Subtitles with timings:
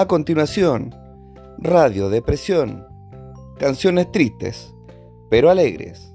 [0.00, 0.94] A continuación,
[1.58, 2.86] Radio Depresión.
[3.58, 4.72] Canciones tristes,
[5.28, 6.14] pero alegres.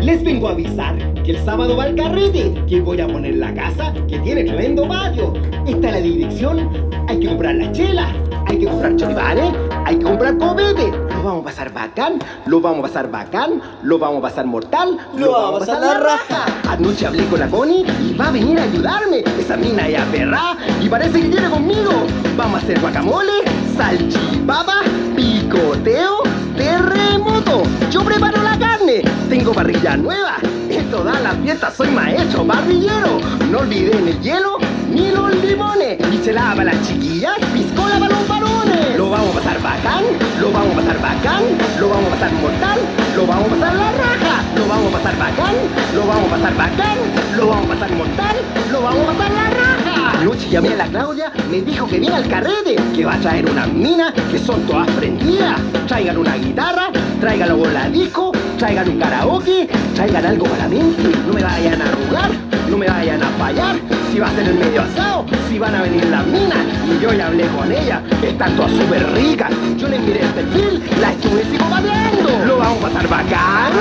[0.00, 3.52] Les vengo a avisar que el sábado va el carrete, que voy a poner la
[3.52, 5.41] casa, que tiene tremendo patio.
[5.66, 6.68] Esta es la dirección,
[7.08, 8.08] hay que comprar las chelas,
[8.46, 10.90] hay que comprar choripanes, hay que comprar copete.
[10.90, 14.98] Lo vamos a pasar bacán, lo vamos a pasar bacán, lo vamos a pasar mortal,
[15.16, 16.46] lo, vamos a pasar la raja.
[16.68, 19.22] Anoche hablé con la Connie y va a venir a ayudarme.
[19.38, 21.92] Esa mina ya perra y parece que quiere conmigo.
[22.36, 23.32] Vamos a hacer guacamole,
[23.76, 24.80] salchipapa,
[25.14, 26.24] picoteo,
[26.56, 27.62] terremoto.
[27.88, 30.38] Yo preparo la carne, tengo parrilla nueva.
[30.68, 33.20] En todas las fiestas soy maestro parrillero.
[33.50, 34.51] No olviden el hielo
[34.92, 35.98] ni los limones.
[36.10, 38.96] Michelada para las chiquillas, piscola para los varones.
[38.96, 40.04] Lo vamos a pasar bacán,
[40.40, 41.42] lo vamos a pasar bacán,
[41.80, 42.78] lo vamos a pasar mortal,
[43.16, 44.42] lo vamos a pasar la raja.
[44.54, 45.54] Lo vamos a pasar bacán,
[45.94, 46.98] lo vamos a pasar bacán,
[47.36, 48.36] lo vamos a pasar mortal,
[48.70, 50.20] lo vamos a pasar la raja.
[50.20, 53.50] Anoche llamé a la Claudia, me dijo que viene al carrete, que va a traer
[53.50, 55.58] unas minas que son todas prendidas.
[55.88, 61.02] Traigan una guitarra, traigan la disco, traigan un karaoke, traigan algo para mente.
[61.26, 62.30] No me vayan a arrugar,
[62.70, 63.76] no me vayan a fallar.
[64.12, 66.58] Si va a ser el medio asado, si van a venir las minas.
[66.86, 69.50] Y yo ya hablé con ella, están todas súper ricas.
[69.78, 72.28] Yo le miré el perfil, la estuve psicopateando.
[72.46, 73.72] Lo vamos a pasar bacán.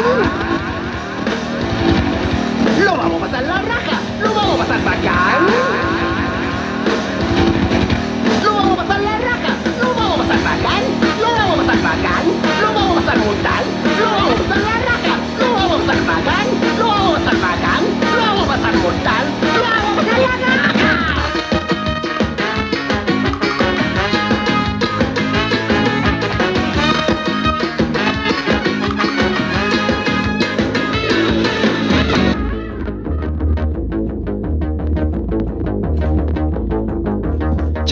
[2.85, 5.47] Lo vamos a pasar la raja, lo vamos a pasar bacán.
[8.41, 10.83] Lo vamos a pasar la raja, lo vamos a pasar bacán,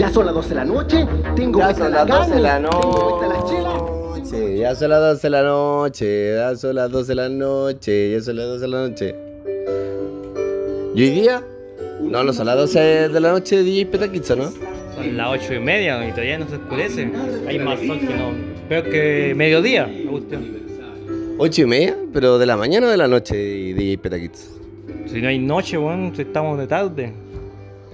[0.00, 1.06] Ya son las 12 de la noche,
[1.36, 3.56] tengo Ya son las 12 de la noche.
[4.58, 6.34] Ya son las 12 de la noche.
[6.36, 8.12] Ya son las 12 de la noche.
[8.12, 9.14] Ya son las 12 de la noche.
[10.94, 11.42] ¿Y hoy día?
[12.10, 14.50] No, no son las 12 de la noche de DJ Petaquizzo, ¿no?
[14.50, 17.08] Son las ocho y media y todavía no se oscurece.
[17.46, 18.32] Hay más sol que no.
[18.68, 20.58] Peor que mediodía, Agustín.
[21.38, 24.60] 8 y media, pero de la mañana o de la noche de DJ Petaquizzo.
[25.06, 27.12] Si no hay noche, weón, si estamos de tarde.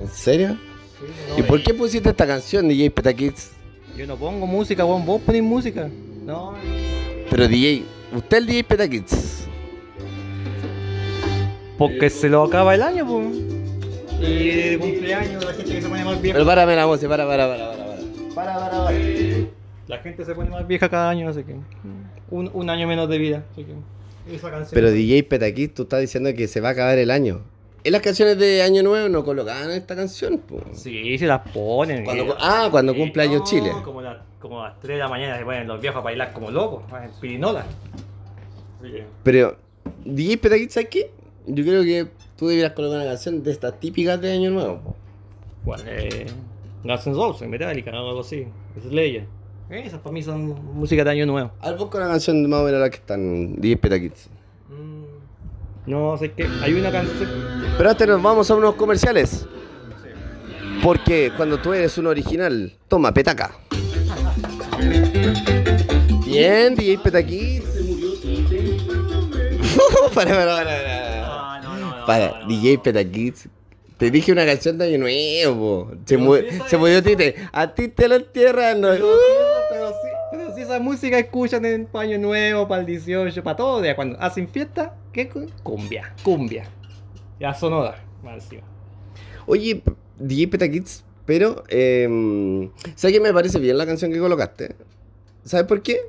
[0.01, 0.57] ¿En serio?
[1.37, 3.51] ¿Y por qué pusiste esta canción, DJ Petaquizzo?
[3.99, 5.91] Yo no pongo música, weón, vos ponés música.
[6.25, 6.55] No.
[7.31, 7.85] Pero DJ,
[8.15, 9.17] usted el DJ Petaquizzo.
[11.77, 13.56] Porque se lo acaba el año, pues.
[14.21, 16.35] Y de cumpleaños la gente que se pone más vieja.
[16.37, 17.77] Pero párame la música, para, para, para, para.
[17.87, 17.97] para.
[18.35, 18.97] Para, para, para.
[19.89, 21.55] La gente se pone más vieja cada año, así que.
[22.31, 23.45] Un, un año menos de vida.
[23.53, 24.35] Así que.
[24.35, 24.71] Esa canción.
[24.75, 27.43] Pero DJ Petaquizzo, tú estás diciendo que se va a acabar el año.
[27.85, 30.61] En las canciones de Año Nuevo no colocaban esta canción, po.
[30.73, 32.05] Sí, se las ponen.
[32.05, 32.37] Cuando- eh.
[32.41, 33.71] ah, cuando Sí, cumple años no, Chile.
[33.85, 36.33] Como, la- como a las 3 de la mañana se ponen los viejos a bailar
[36.33, 37.65] como locos, en pirinola.
[39.23, 39.57] Pero,
[40.05, 41.11] DJ Petaquizzo, ¿sabes qué?
[41.47, 44.95] Yo creo que tú deberías colocar una canción de estas típicas de Año Nuevo,
[45.65, 46.27] bueno, eh,
[46.85, 48.47] Guns N' Roses, Metallica, o algo así.
[48.81, 49.27] Slayer.
[49.69, 51.51] Esas para mí son música de año nuevo.
[51.61, 54.31] A ver, busca una canción de más o menos la que están DJ Petaquizzo.
[54.69, 57.29] Mm, no, sé que hay una canción.
[57.77, 59.45] Pero antes nos vamos a unos comerciales.
[60.85, 63.57] Porque cuando tú eres un original, toma petaca.
[66.25, 67.67] Bien, DJ Petaquizzo.
[70.15, 70.96] para, para, para, para.
[72.07, 72.79] Para, no, no, DJ.
[72.79, 73.49] Petaquizzo.
[73.99, 75.91] Te dije una canción de Año Nuevo.
[76.05, 76.37] Se, mu-
[76.79, 77.35] murió Tite.
[77.53, 78.81] A ti te lo entierran.
[78.81, 78.89] ¿no?
[78.91, 79.09] Pero,
[79.71, 83.57] pero sí, pero sí, esa música escuchan en pa' año nuevo, para el 18, para
[83.57, 83.83] todo.
[83.83, 85.29] Ya cuando hacen fiesta, ¿qué?
[85.31, 86.65] cu- Cumbia, cumbia.
[87.41, 87.97] Ya sonora,
[88.31, 88.63] encima.
[89.47, 89.83] Oye,
[90.19, 91.65] DJ Petaquizzo, pero.
[91.69, 94.75] Eh, ¿Sabes qué me parece bien la canción que colocaste?
[95.45, 96.01] ¿Sabes por qué?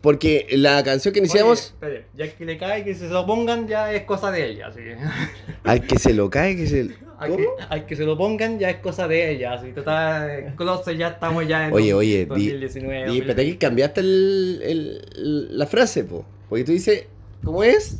[0.00, 1.74] Porque la canción que iniciamos.
[1.82, 4.70] Oye, espere, ya que le cae que se lo pongan ya es cosa de ella,
[4.72, 4.96] que.
[5.64, 6.90] Al que se lo cae, que se.
[7.18, 10.96] Al que, al que se lo pongan ya es cosa de ella, así total, close
[10.96, 13.10] ya estamos ya en Oye, oye, di- 2019.
[13.12, 16.24] DJ Petaquizzo, cambiaste el, el- la frase, po.
[16.48, 17.06] Porque tú dices.
[17.44, 17.98] ¿Cómo es?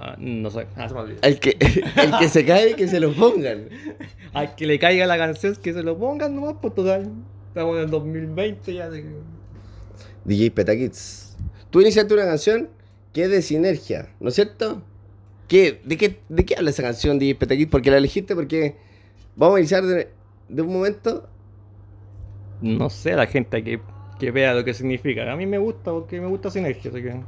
[0.00, 1.18] Ah, no sé, ah, se me olvidó.
[1.22, 1.56] El que,
[1.96, 3.68] el que se cae, que se lo pongan.
[4.34, 7.10] Al que le caiga la canción, que se lo pongan nomás, pues total.
[7.48, 9.37] Estamos en el 2020 ya, así que...
[10.28, 11.36] DJ Petaquits.
[11.70, 12.68] Tú iniciaste una canción
[13.12, 14.82] que es de sinergia, ¿no es cierto?
[15.48, 17.70] ¿Qué, de, qué, ¿De qué habla esa canción, DJ Petaquits?
[17.70, 18.76] Porque la elegiste porque
[19.34, 20.08] vamos a iniciar de,
[20.48, 21.28] de un momento
[22.60, 23.80] no sé, la gente que,
[24.18, 25.30] que vea lo que significa.
[25.30, 27.20] A mí me gusta porque me gusta Sinergia, así que.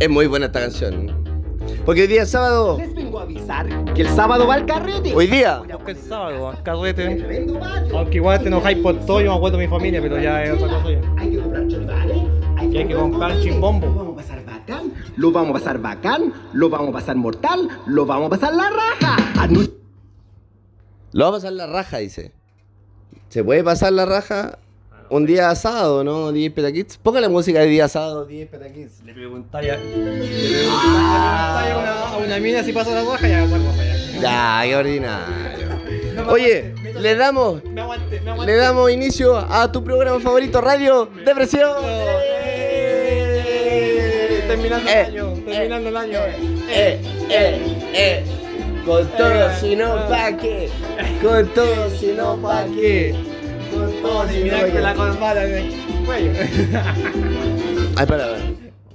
[0.00, 1.17] Es muy buena esta canción.
[1.84, 2.76] Porque hoy día es sábado.
[2.78, 5.14] Les vengo a avisar que el sábado va al carrete.
[5.14, 5.62] Hoy día.
[5.72, 7.46] Porque el sábado, la carrete.
[7.94, 10.52] Aunque igual te enojáis por todo, yo me acuerdo de mi familia, pero ya es
[10.62, 11.00] otra cosa ya.
[11.18, 12.16] Hay que comprar choripanes,
[12.56, 13.86] hay que comprar chimbombo.
[13.86, 17.68] Lo vamos a pasar bacán, lo vamos a pasar bacán, lo vamos a pasar mortal,
[17.86, 19.16] lo vamos a pasar la raja.
[19.36, 19.72] Anu-
[21.12, 22.32] Lo va a pasar la raja, dice.
[23.28, 24.58] ¿Se puede pasar la raja
[25.10, 26.32] un día sábado, no?
[26.32, 26.98] 10 petakids.
[26.98, 29.02] Póngale música de día sábado, 10 petakids.
[29.04, 33.44] Le preguntáis a, le preguntáis a una, a una mina si pasa la raja, ya
[33.44, 34.20] otra cosa ya.
[34.20, 35.68] Ya, qué ordinario.
[36.28, 38.52] Oye, le damos, Me aguante, me aguante.
[38.52, 41.70] le damos inicio a tu programa favorito, Radio Depresión.
[44.48, 46.18] Terminando Eh, el año, terminando el año.
[46.70, 47.00] Eh,
[47.30, 48.24] eh, eh.
[48.84, 50.68] Con todo, si no, pa' qué.
[51.22, 53.14] Con todo, si no, pa' qué.
[54.42, 56.32] Mira que la cuello.
[57.96, 58.36] Ay, para.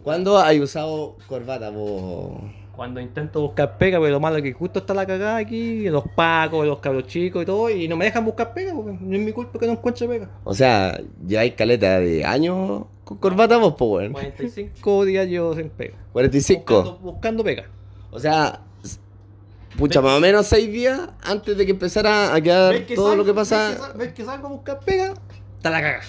[0.03, 2.41] ¿Cuándo hay usado corbata vos?
[2.75, 6.03] Cuando intento buscar pega, pero lo malo es que justo está la cagada aquí, los
[6.15, 9.21] pacos, los cabros chicos y todo, y no me dejan buscar pega, porque no es
[9.21, 10.29] mi culpa que no encuentre pega.
[10.43, 14.13] O sea, ya hay caleta de años con corbata vos, po, weón.
[14.13, 15.95] 45 días yo sin pega.
[16.13, 16.75] 45.
[16.75, 17.65] Buscando, buscando pega.
[18.11, 18.61] O sea,
[19.77, 23.09] pucha, más o menos 6 días antes de que empezara a quedar ¿Ves que todo
[23.09, 23.91] salgo- lo que ves pasa.
[23.93, 25.13] que ¿Ves que salgo a buscar pega?
[25.57, 26.03] Está la cagada.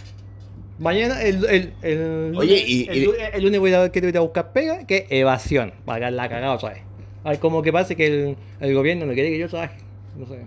[0.78, 4.00] Mañana, el, el, el, Oye, y- el, y- lunes- el lunes voy a ver que
[4.00, 5.72] te voy a buscar pega, que evasión.
[5.84, 6.78] Para quedar la cagada otra vez.
[7.22, 9.78] Ay, como que parece que el, el gobierno no quiere que yo trabaje.
[10.16, 10.40] No sé.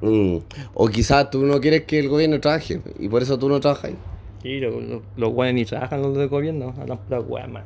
[0.00, 0.38] Mm.
[0.74, 3.92] O quizás tú no quieres que el gobierno trabaje y por eso tú no trabajas.
[4.42, 7.64] Sí, lo- lo- los guanes ni trabajan los del gobierno, hablan weas más.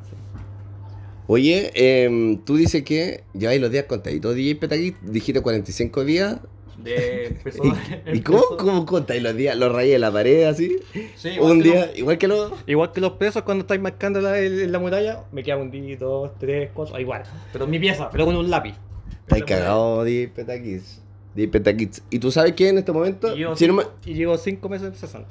[1.27, 6.39] Oye, em, tú dices que lleváis los días contaditos, DJ Petaquí, dijiste 45 días.
[6.83, 7.63] De empezó,
[8.13, 9.57] ¿Y cómo, cómo contáis los días?
[9.57, 10.79] ¿Los rayé en la pared así?
[11.15, 12.53] Sí, igual un que día, igual que los...
[12.67, 16.33] Igual que los presos cuando estáis marcando la, la muralla, me queda un día, dos,
[16.41, 17.23] tres, cuatro, ah, igual.
[17.53, 18.75] Pero mi pieza, pero con un lápiz.
[19.21, 21.01] Estáis cagados, DJ Petaquis.
[21.37, 22.03] DJ Petaquis.
[22.11, 23.33] ¿Y tú sabes qué en este momento?
[23.33, 25.31] Y llevo, Si no me- cinco, y llevo cinco meses cesante.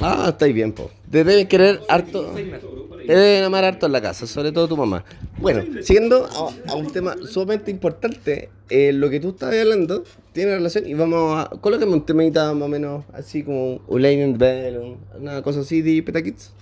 [0.00, 0.90] Ah, estáis bien, po.
[1.10, 2.32] Te deben querer harto.
[2.34, 2.68] Seis meses.
[3.08, 5.02] Te deben amar harto en la casa, sobre todo tu mamá.
[5.40, 10.54] Bueno, siguiendo a, a un tema sumamente importante, eh, lo que tú estabas hablando tiene
[10.54, 11.48] relación y vamos a.
[11.58, 15.40] Colócame un temita más o menos así como un Lane in the Bell, un- una
[15.40, 16.52] cosa así de Petaquits.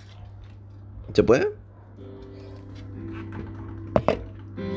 [1.13, 1.49] ¿Se puede?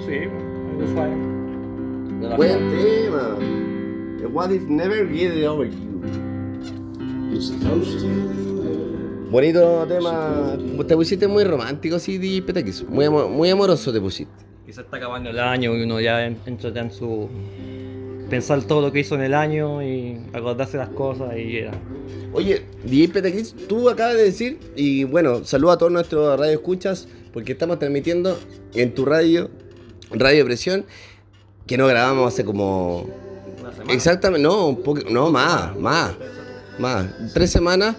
[0.05, 1.17] Sí, algo suave.
[2.37, 3.39] Buen tema.
[4.19, 6.01] The What if never get over you.
[9.31, 10.57] Bonito tema.
[10.87, 12.83] Te pusiste muy romántico, sí, di Petaquis.
[12.89, 14.33] Muy, muy amoroso te pusiste.
[14.67, 17.29] Quizás está acabando el año y uno ya en- entra ya en su.
[18.29, 21.73] pensar todo lo que hizo en el año y acordarse las cosas y era.
[22.33, 27.09] Oye, DJ Petaquis, tú acabas de decir, y bueno, saludo a todos nuestros radio escuchas,
[27.33, 28.39] porque estamos transmitiendo
[28.75, 29.51] en tu radio,
[30.13, 30.85] Radio Presión,
[31.67, 33.09] que no grabamos hace como.
[33.61, 33.93] Una semana.
[33.93, 36.13] Exactamente, no, un poco, no, más, más.
[36.79, 37.97] más, tres semanas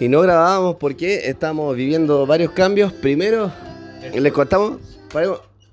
[0.00, 2.92] y no grabábamos porque estamos viviendo varios cambios.
[2.92, 3.50] Primero,
[4.14, 4.78] les contamos,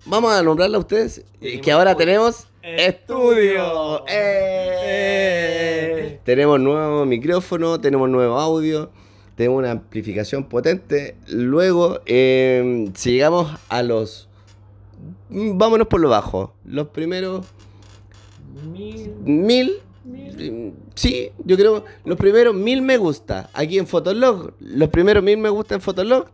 [0.06, 4.04] vamos a nombrarla a ustedes, eh, que ahora tenemos estudio.
[4.08, 6.20] ¡Eh!
[6.24, 8.90] Tenemos nuevo micrófono, tenemos nuevo audio,
[9.36, 11.16] tenemos una amplificación potente.
[11.28, 14.30] Luego, eh, si llegamos a los...
[15.30, 16.54] Vámonos por lo bajo.
[16.64, 17.46] Los primeros
[18.72, 19.74] Mil- mil.
[20.06, 24.54] mm, Sí, yo creo los primeros mil me gusta aquí en Fotolog.
[24.60, 26.28] Los primeros mil me gusta en Fotolog.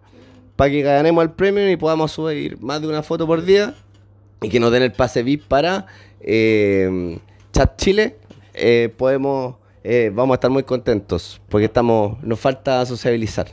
[0.56, 3.76] Para que ganemos el premio y podamos subir más de una foto por día.
[4.42, 5.88] Y que nos den el pase VIP para
[6.20, 7.20] eh,
[7.54, 8.18] Chat Chile.
[8.54, 11.42] eh, podemos, eh, vamos a estar muy contentos.
[11.48, 13.48] Porque estamos, nos falta sociabilizar.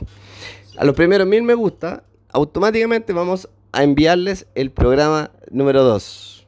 [0.77, 6.47] A los primeros mil me gusta, automáticamente vamos a enviarles el programa número 2.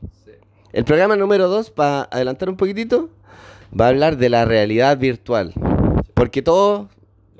[0.71, 3.09] El programa número 2, para adelantar un poquitito,
[3.77, 5.53] va a hablar de la realidad virtual.
[6.13, 6.87] Porque todos,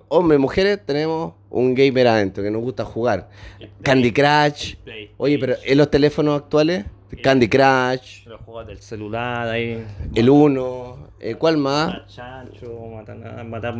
[0.08, 3.30] hombres y mujeres, tenemos un gamer adentro que nos gusta jugar.
[3.82, 4.76] Candy Crush.
[4.84, 5.12] Play.
[5.18, 6.86] Oye, pero en los teléfonos actuales,
[7.24, 9.84] Candy Crush, Los juegos del celular ahí.
[10.14, 10.98] el 1,
[11.38, 11.88] ¿cuál más?
[11.88, 13.76] Matar chancho, matar, matar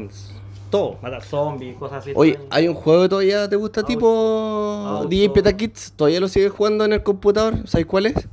[0.70, 2.12] todo, matar zombies, cosas así.
[2.16, 5.10] Oye, hay un juego que todavía te gusta, tipo Auto.
[5.10, 5.94] DJ Petakids.
[5.96, 7.68] ¿Todavía lo sigues jugando en el computador?
[7.68, 8.28] ¿Sabes cuál es?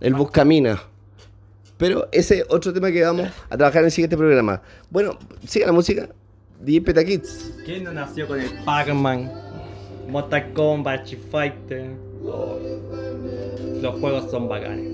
[0.00, 0.80] El Buscamina.
[1.78, 4.62] Pero ese es otro tema que vamos a trabajar en el siguiente programa.
[4.90, 6.08] Bueno, siga la música.
[6.60, 7.52] DJ Petakids.
[7.64, 9.30] ¿Quién no nació con el Pac-Man?
[10.08, 11.90] Mortal Kombat, Fighter.
[12.24, 12.58] Oh,
[13.82, 14.92] Los juegos son bacanes.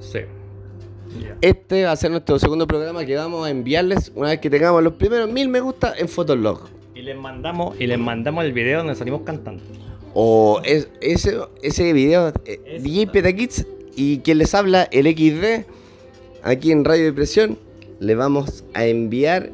[0.00, 0.20] Sí.
[1.40, 4.82] Este va a ser nuestro segundo programa que vamos a enviarles una vez que tengamos
[4.82, 6.68] los primeros mil me gusta en Fotolog.
[6.94, 9.62] Y les mandamos, y les mandamos el video donde salimos cantando.
[10.14, 12.80] O es, ese, ese video, eh.
[12.82, 13.66] DJ Petakids
[13.96, 15.66] y quien les habla, el XD,
[16.42, 17.58] aquí en Radio Depresión,
[18.00, 19.50] le vamos a enviar.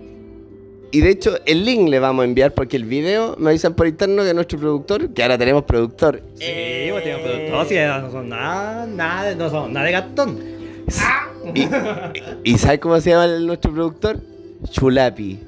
[0.92, 3.86] Y de hecho, el link le vamos a enviar porque el video me avisan por
[3.86, 6.20] interno que nuestro productor, que ahora tenemos productor.
[6.34, 6.46] Sí,
[6.90, 10.38] pues tenemos productor, sí, no son nada, no son nada de gastón.
[11.54, 11.68] Y,
[12.52, 14.18] y ¿sabes cómo se llama el- nuestro productor?
[14.68, 15.38] Chulapi.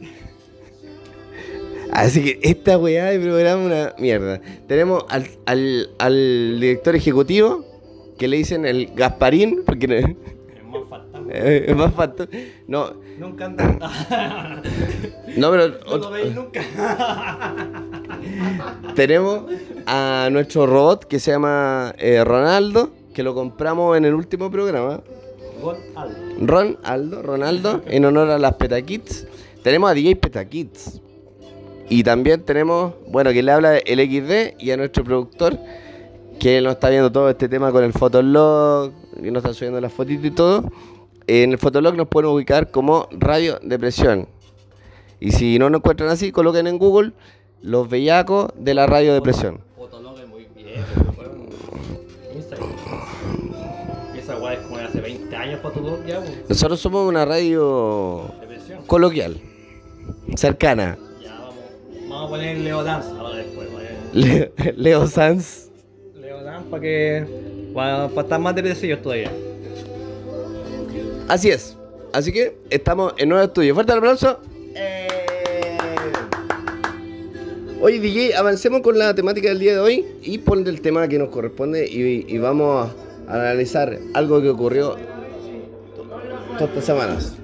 [1.90, 4.40] Así que esta weá de programa es una mierda.
[4.66, 7.66] Tenemos al, al, al director ejecutivo,
[8.22, 11.28] que le dicen el Gasparín, porque Es más faltamos.
[11.34, 12.28] es más falto.
[12.68, 13.48] No, Nunca
[15.36, 16.62] no, pero No lo veis nunca.
[18.94, 19.42] tenemos
[19.86, 25.02] a nuestro robot que se llama eh, Ronaldo, que lo compramos en el último programa.
[25.60, 26.16] Gol Aldo.
[26.42, 29.26] Ron Aldo, Ronaldo, en honor a las Petakids.
[29.64, 31.00] Tenemos a DJ Petakids.
[31.88, 35.58] Y también tenemos, bueno, que le habla el XD y a nuestro productor,
[36.38, 39.92] que nos está viendo todo este tema con el Fotolog, y nos está subiendo las
[39.92, 40.64] fotitos y todo.
[41.26, 44.26] En el Fotolog nos pueden ubicar como Radio Depresión.
[45.20, 47.12] Y si no nos encuentran así, coloquen en Google
[47.60, 49.60] los bellacos de la Radio Depresión.
[49.76, 50.46] Fotolog es muy
[52.34, 52.68] Instagram.
[54.16, 56.20] Esa weá es como hace 20 años Fotolog ya.
[56.48, 58.28] Nosotros somos una radio
[58.88, 59.40] coloquial,
[60.34, 60.98] cercana.
[61.22, 61.54] Ya vamos.
[62.08, 63.82] Vamos a poner Leo Dance ahora después, weón.
[64.12, 65.68] Le- Leo Sanz.
[66.72, 67.26] Para que.
[67.74, 69.30] Para, para estar más depresivo todavía.
[71.28, 71.76] Así es.
[72.14, 73.74] Así que estamos en nuevo estudio.
[73.74, 74.40] Fuerte el aplauso.
[77.82, 81.18] Oye, DJ, avancemos con la temática del día de hoy y pon el tema que
[81.18, 82.90] nos corresponde y, y vamos
[83.28, 84.96] a analizar algo que ocurrió
[86.56, 87.34] todas estas semanas.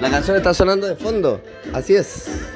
[0.00, 1.42] La canción está sonando de fondo.
[1.74, 2.53] Así es.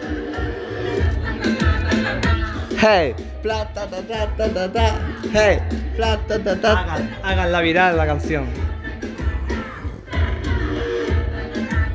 [2.80, 5.00] Hey, plata, ta, ta, ta, ta, ta.
[5.32, 5.58] Hey,
[5.96, 6.78] plata, ta, ta.
[6.78, 8.46] Hagan, hagan la viral la canción.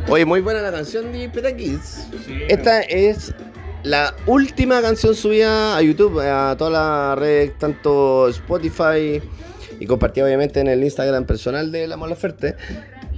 [0.10, 2.10] Oye, muy buena la canción de Peta Kids.
[2.26, 2.38] Sí.
[2.50, 3.34] Esta es
[3.84, 9.22] la última canción subida a YouTube, a todas las redes, tanto Spotify
[9.80, 12.58] y compartida obviamente en el Instagram personal de la Mon Laferte.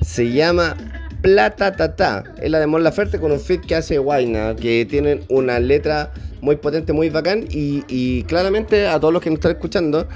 [0.03, 0.77] Se llama
[1.25, 2.24] Plata Tata.
[2.39, 6.13] Es la de Mon Laferte con un feat que hace Guayna, que tienen una letra
[6.39, 10.08] muy potente, muy bacán y, claramente a todos los que nos están escuchando.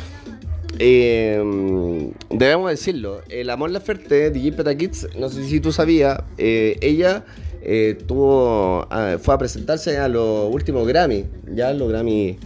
[0.77, 6.77] eh, debemos decirlo, el Amor Laferte, DJ Peta Kids, no sé si tú sabías, eh,
[6.79, 7.25] ella
[7.63, 12.37] eh, tuvo, ah, fue a presentarse a los últimos Grammy, ya los Grammy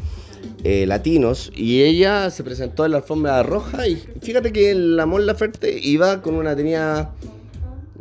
[0.63, 5.24] eh, latinos, y ella se presentó en la alfombra roja y fíjate que el Amor
[5.24, 7.10] Laferte iba con una, tenía,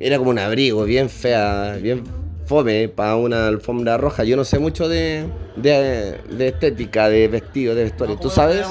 [0.02, 2.02] era como un abrigo bien fea, bien
[2.46, 4.24] fome para una alfombra roja.
[4.24, 5.24] Yo no sé mucho de,
[5.56, 8.16] de, de estética, de vestido, de vestuario.
[8.16, 8.66] ¿Tú Como los sabes?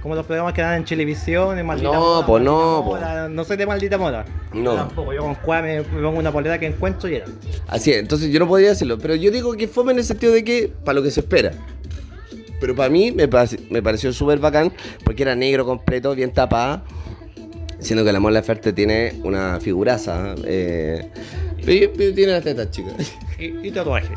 [0.00, 3.56] Como los programas que dan en televisión, en maldita No, Maldita no, Moda, No soy
[3.56, 4.24] de maldita moda.
[4.52, 4.72] No.
[4.72, 7.26] Yo Tampoco, yo con cuál me, pongo una polera que encuentro y era.
[7.66, 10.32] Así es, entonces yo no podría decirlo, pero yo digo que fome en el sentido
[10.32, 11.50] de que para lo que se espera.
[12.60, 14.72] Pero para mí me, parec- me pareció súper bacán
[15.04, 16.84] porque era negro completo, bien tapada.
[17.78, 20.34] Siendo que la Mon Laferte tiene una figuraza.
[20.44, 21.10] Eh,
[21.64, 22.94] pero- pero tiene las tetas chicas.
[23.38, 24.14] Y, y tatuaje.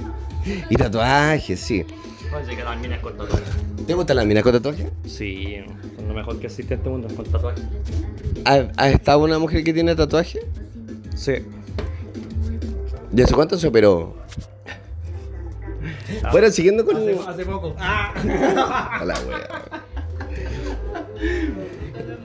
[0.69, 1.85] Y tatuajes, sí.
[2.33, 3.43] Oye, que también es con tatuaje.
[3.85, 4.87] ¿Te gustan las minas con tatuajes?
[5.05, 5.57] Sí,
[5.97, 7.61] son lo mejor que existe en este mundo, con tatuaje.
[8.45, 10.39] ¿Has, has estado una mujer que tiene tatuaje?
[11.15, 11.33] Sí.
[13.11, 14.15] ¿De hace cuánto se operó?
[16.31, 16.97] Bueno, siguiendo con.
[16.97, 17.75] Hace, hace poco.
[17.79, 18.13] Ah.
[19.01, 19.47] A la wea.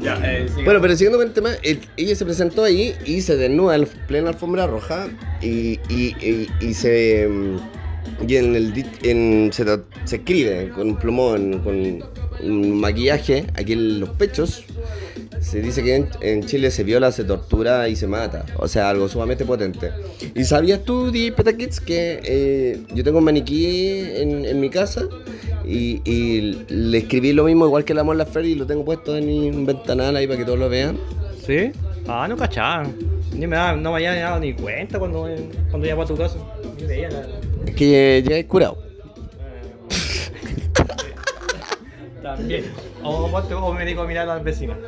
[0.01, 0.47] Ya, eh.
[0.65, 3.87] Bueno, pero siguiendo con el tema, el- ella se presentó ahí y se desnuda en
[4.07, 5.09] plena alfombra roja
[5.41, 7.27] y, y, y, y se.
[7.29, 7.57] mm,
[8.29, 9.65] Y en el en- se,
[10.05, 12.03] se escribe con un plumón, con
[12.43, 14.65] un maquillaje aquí en los pechos.
[15.41, 18.47] Se dice que en, en Chile se viola, se tortura y se mata.
[18.57, 19.91] O sea, algo sumamente potente.
[20.35, 25.03] ¿Y sabías tú, Peta Kids, que eh, yo tengo un maniquí en, en mi casa?
[25.67, 29.27] Y, y le escribí lo mismo, igual que la Laferte, y lo tengo puesto en
[29.27, 30.99] mi ventanal ahí para que todos lo vean.
[31.47, 31.73] ¿Sí?
[32.07, 32.87] Ah, no cachaba.
[33.33, 35.27] Ni me daba, no me había dado ni cuenta cuando,
[35.71, 36.39] cuando iba a tu casa.
[36.87, 37.27] Veía la-
[37.67, 38.79] Es que ya he curado.
[42.23, 42.65] También.
[43.03, 44.79] O, me digo a mirar a las vecinas.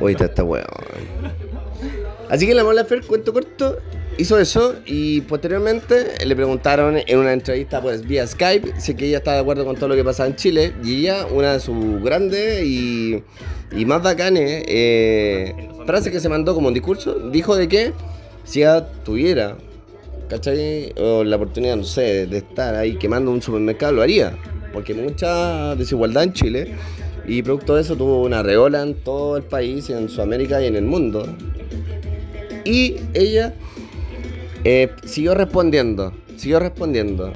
[0.00, 0.64] Oye, está esta weón.
[2.28, 3.78] Así que la Mon Laferte, cuento corto,
[4.18, 9.18] hizo eso y posteriormente le preguntaron en una entrevista pues vía Skype si que ella
[9.18, 12.02] estaba de acuerdo con todo lo que pasaba en Chile y ella, una de sus
[12.02, 13.22] grandes y,
[13.72, 17.92] y más bacanes eh, frases que se mandó como un discurso, dijo de que
[18.44, 19.56] si ella tuviera,
[20.28, 20.92] ¿cachai?
[20.98, 24.36] O la oportunidad, no sé, de estar ahí quemando un supermercado, lo haría.
[24.72, 26.74] Porque hay mucha desigualdad en Chile
[27.26, 30.76] y producto de eso tuvo una reola en todo el país, en Sudamérica y en
[30.76, 31.26] el mundo.
[32.64, 33.54] Y ella
[34.64, 37.32] eh, siguió respondiendo, siguió respondiendo.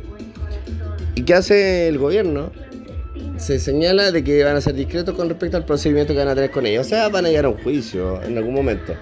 [1.14, 2.50] ¿Y qué hace el gobierno?
[3.36, 6.34] Se señala de que van a ser discretos con respecto al procedimiento que van a
[6.34, 6.80] tener con ella.
[6.80, 8.94] O sea, van a llegar a un juicio en algún momento.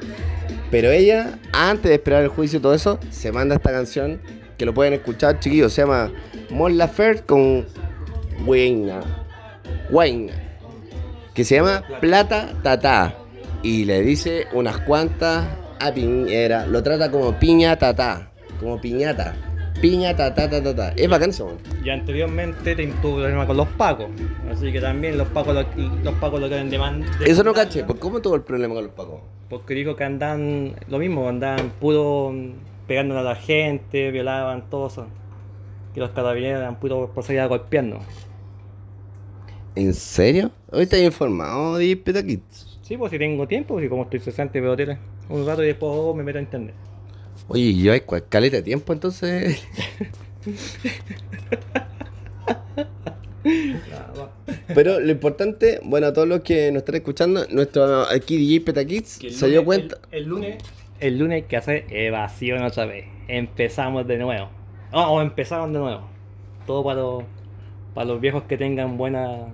[0.70, 4.20] Pero ella, antes de esperar el juicio y todo eso, se manda esta canción
[4.56, 5.72] que lo pueden escuchar, chiquillos.
[5.72, 6.12] Se llama
[6.50, 7.66] Mon Laferte con
[8.44, 8.92] Wayne.
[9.90, 10.32] Wayne.
[11.34, 13.16] Que se llama Plata Tata.
[13.62, 15.46] Y le dice unas cuantas
[15.80, 16.66] a Piñera.
[16.66, 18.30] Lo trata como piña tata.
[18.60, 19.34] Como piñata.
[19.80, 20.92] Piña tata tata tata.
[20.96, 21.30] Es bacán.
[21.84, 24.06] Y anteriormente te tuvo problema con los pacos.
[24.50, 25.64] Así que también los pacos lo,
[26.02, 27.08] los pacos lo quieren demandar.
[27.24, 27.84] Eso no caché.
[27.84, 29.20] ¿Por cómo tuvo el problema con los pacos?
[29.48, 32.34] Porque dijo que andan lo mismo, andaban puro
[32.88, 35.06] pegándole a la gente, violaban, todo eso.
[35.94, 38.02] Que los carabineros eran puro por salir a golpearnos.
[39.76, 40.50] ¿En serio?
[40.72, 42.67] Hoy estás informado de Peta Kids.
[42.88, 44.96] Sí, pues si tengo tiempo, si como estoy cesante veo tele
[45.28, 46.74] un rato y después oh, me meto a internet.
[47.48, 49.62] Oye, yo hay cual- caleta de tiempo entonces.
[54.74, 58.82] Pero lo importante, bueno, a todos los que nos están escuchando, nuestro aquí DJ Peta
[58.86, 59.98] Kids Que el se dio cuenta.
[60.10, 60.64] El, el lunes.
[60.98, 63.04] El lunes hay que hacer evasión otra vez.
[63.28, 64.48] Empezamos de nuevo.
[64.92, 66.08] Oh, o empezaron de nuevo.
[66.66, 67.24] Todo para los,
[67.94, 69.50] para los viejos que tengan buenas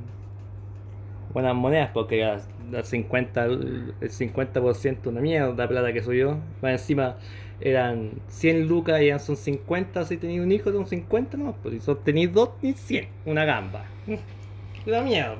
[1.32, 2.24] buenas monedas, porque
[2.64, 6.38] las, las 50, el 50% una mierda la plata que soy yo.
[6.62, 7.16] Más encima
[7.60, 11.74] eran 100 lucas y ya son 50 si tenéis un hijo un 50, no, pues
[11.74, 13.84] si son- tenéis dos, ni 100, una gamba.
[14.86, 15.36] Una mierda.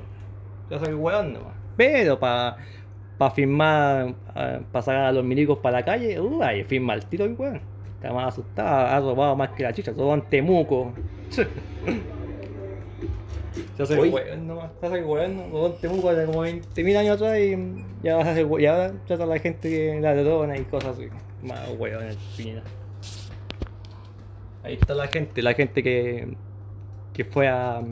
[0.70, 1.52] Yo soy weón nomás.
[1.76, 2.56] Pero para
[3.18, 4.14] pa firmar,
[4.72, 7.60] para sacar a los milicos para la calle, uh, ahí firma el tiro, weón.
[7.96, 10.94] Está más asustado, ha robado más que la chicha, todo en Temuco.
[13.78, 17.56] Yo soy weón nomás, yo soy robó en Temuco hace como 20.000 años atrás y
[18.02, 21.08] ya vas a ser y ahora trata a la gente que ladrona y cosas así.
[21.42, 22.62] Más weón el piña.
[24.64, 26.36] Ahí está la gente, la gente que,
[27.12, 27.82] que fue a,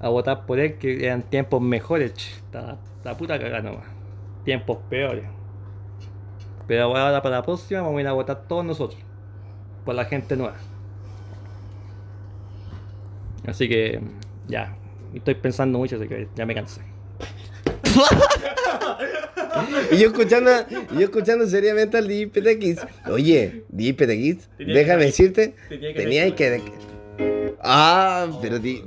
[0.00, 3.86] a votar por él, que eran tiempos mejores, está la puta cagada nomás.
[4.44, 5.24] Tiempos peores.
[6.66, 9.00] Pero ahora para la próxima vamos a ir a votar todos nosotros.
[9.84, 10.56] Por la gente nueva.
[13.46, 14.00] Así que
[14.48, 14.76] ya.
[15.14, 16.80] Estoy pensando mucho, así que ya me cansé.
[19.90, 20.50] Y yo escuchando,
[20.92, 22.30] y yo escuchando seriamente al DJ.
[23.10, 26.72] Oye, DJ Peta Kids, Tenía déjame que- decirte, tenía que tenía que.
[27.60, 28.82] Ah, pero di-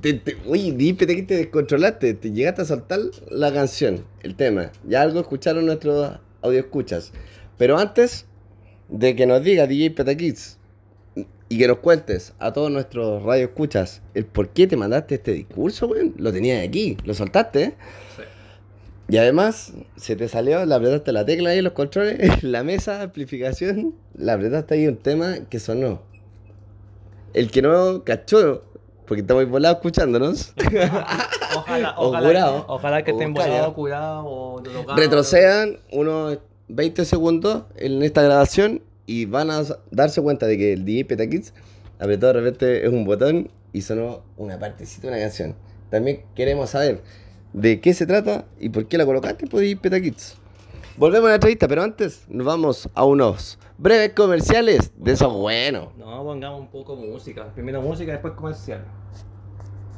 [0.00, 2.98] te- te- oye, DJ Peta Kids te descontrolaste, te llegaste a soltar
[3.30, 4.70] la canción, el tema.
[4.86, 7.12] Ya algo escucharon nuestros audio escuchas.
[7.56, 8.26] Pero antes
[8.88, 10.58] de que nos diga DJ Peta Kids
[11.50, 15.32] y que nos cuentes a todos nuestros radio escuchas el por qué te mandaste este
[15.32, 17.74] discurso, weón, lo tenías aquí, lo soltaste, ¿eh?
[19.08, 23.96] Y además, se te salió, le apretaste la tecla ahí los controles, la mesa amplificación,
[24.16, 26.02] le apretaste ahí un tema que sonó.
[27.34, 28.62] El que no cachó,
[29.08, 30.54] porque estamos volados escuchándonos,
[31.56, 34.62] Ojalá, O ojalá, curado, ojalá que estén volados, curados o
[34.94, 40.84] retrocedan unos 20 segundos en esta grabación y van a darse cuenta de que el
[40.84, 41.52] DJ Petakids
[41.98, 45.56] apretó de repente es un botón y sonó una partecita de una canción.
[45.90, 47.02] También queremos saber
[47.52, 50.36] de qué se trata y por qué la colocaste por DJ Petakids.
[50.96, 55.88] Volvemos a la entrevista, pero antes nos vamos a unos breves comerciales de esos buenos.
[55.98, 57.52] No, pongamos un poco de música.
[57.52, 58.84] Primero música, después comercial.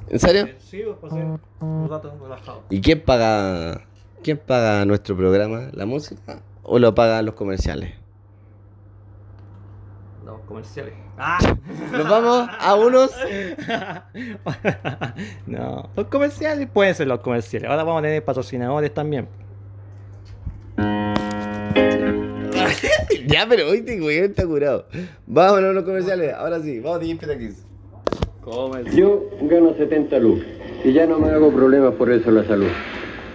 [0.08, 0.48] ¿En serio?
[0.58, 2.62] Sí, pues un rato relajado.
[2.70, 3.84] ¿Y quién paga,
[4.22, 5.68] quién paga nuestro programa?
[5.74, 8.01] ¿La música o lo pagan los comerciales?
[10.24, 10.94] Los comerciales.
[11.18, 11.38] ¡Ah!
[11.90, 13.10] Nos vamos a unos
[15.46, 17.68] no, los comerciales pueden ser los comerciales.
[17.68, 19.28] Ahora vamos a tener patrocinadores también.
[23.26, 24.86] Ya, pero hoy te güey, está curado.
[25.26, 26.34] Vámonos a los comerciales.
[26.34, 27.64] Ahora sí, vamos a DJ Petakids.
[28.94, 30.46] Yo gano 70 lucas
[30.84, 32.66] y ya no me hago problemas por eso la salud.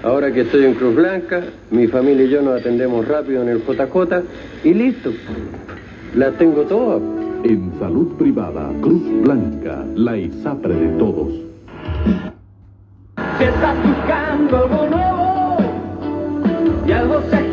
[0.04, 3.64] Ahora que estoy en Cruz Blanca, mi familia y yo nos atendemos rápido en el
[3.64, 4.24] JJ
[4.66, 5.12] y listo.
[6.18, 7.00] Las tengo todas.
[7.44, 11.28] En salud privada, Cruz Blanca, la ISAPRE de todos.
[13.38, 15.58] Si estás buscando algo nuevo
[16.88, 17.47] y algo se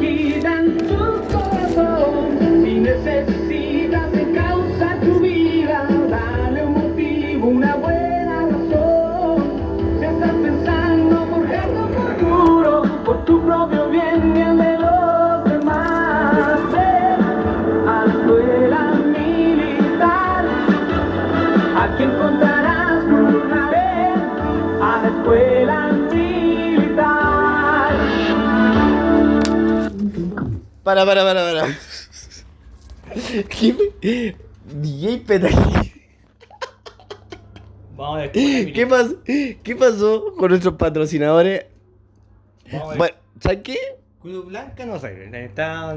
[30.84, 31.78] Para, para, para, para.
[33.48, 34.34] ¿Qué?
[34.66, 35.92] DJ Petaquis.
[37.96, 38.32] Vamos a ver.
[38.32, 39.16] ¿Qué, pasó?
[39.24, 41.64] ¿Qué pasó con nuestros patrocinadores?
[42.72, 42.96] Vamos a.
[42.98, 43.76] Bueno, ¿sabes qué?
[44.22, 45.28] Club Blanca, no sé.
[45.44, 45.96] Está...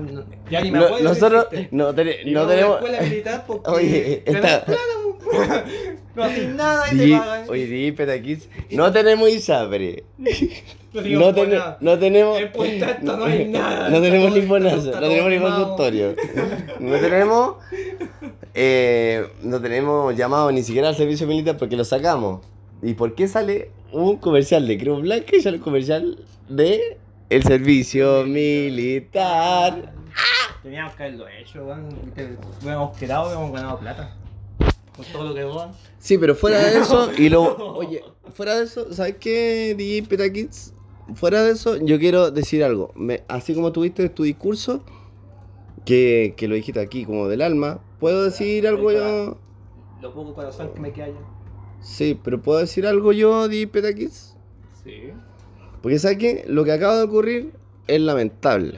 [0.49, 0.97] Ya ni me No- acuerdo.
[0.97, 2.75] que nosotros no, Y no tenemos.
[2.75, 5.65] escuela militar porque Oye, está- plata.
[6.17, 7.49] No haces nada y te DJ pagan.
[7.49, 8.49] Oye, DJ Petaquis.
[8.71, 10.03] No tenemos ISAPRE.
[10.93, 12.39] No tenemos No, ten- no tenemos.
[12.39, 13.89] En Punta Alta no hay nada.
[13.89, 16.17] No tenemos Está ni todo- fonazo, está no tenemos.
[16.79, 17.55] No tenemos.
[18.55, 22.41] eh, no tenemos llamado ni siquiera al servicio militar porque lo sacamos.
[22.81, 26.17] ¿Y por qué sale un comercial de Cruz Blanca y sale un comercial
[26.49, 26.97] de
[27.29, 29.93] el servicio militar?
[30.63, 31.89] Teníamos que haberlo hecho, weón.
[32.61, 34.15] Hubiéramos quedado, hubiéramos ganado plata.
[34.97, 35.71] Con todo lo que roban.
[35.99, 37.55] Sí, pero fuera de eso, y lo.
[37.75, 40.73] Oye, fuera de eso, ¿sabes qué, DJ Petakids?
[41.13, 42.91] Fuera de eso, yo quiero decir algo.
[42.95, 44.83] Me- así como tuviste tu discurso,
[45.85, 49.37] que, que lo dijiste aquí como del alma, ¿puedo decir algo yo?
[50.01, 51.13] Lo poco corazón que me queda ya.
[51.79, 54.35] Sí, pero ¿puedo decir algo yo, DJ Petakids?
[54.83, 55.11] Sí.
[55.81, 56.43] Porque ¿sabes qué?
[56.47, 57.53] Lo que acaba de ocurrir
[57.87, 58.77] es lamentable.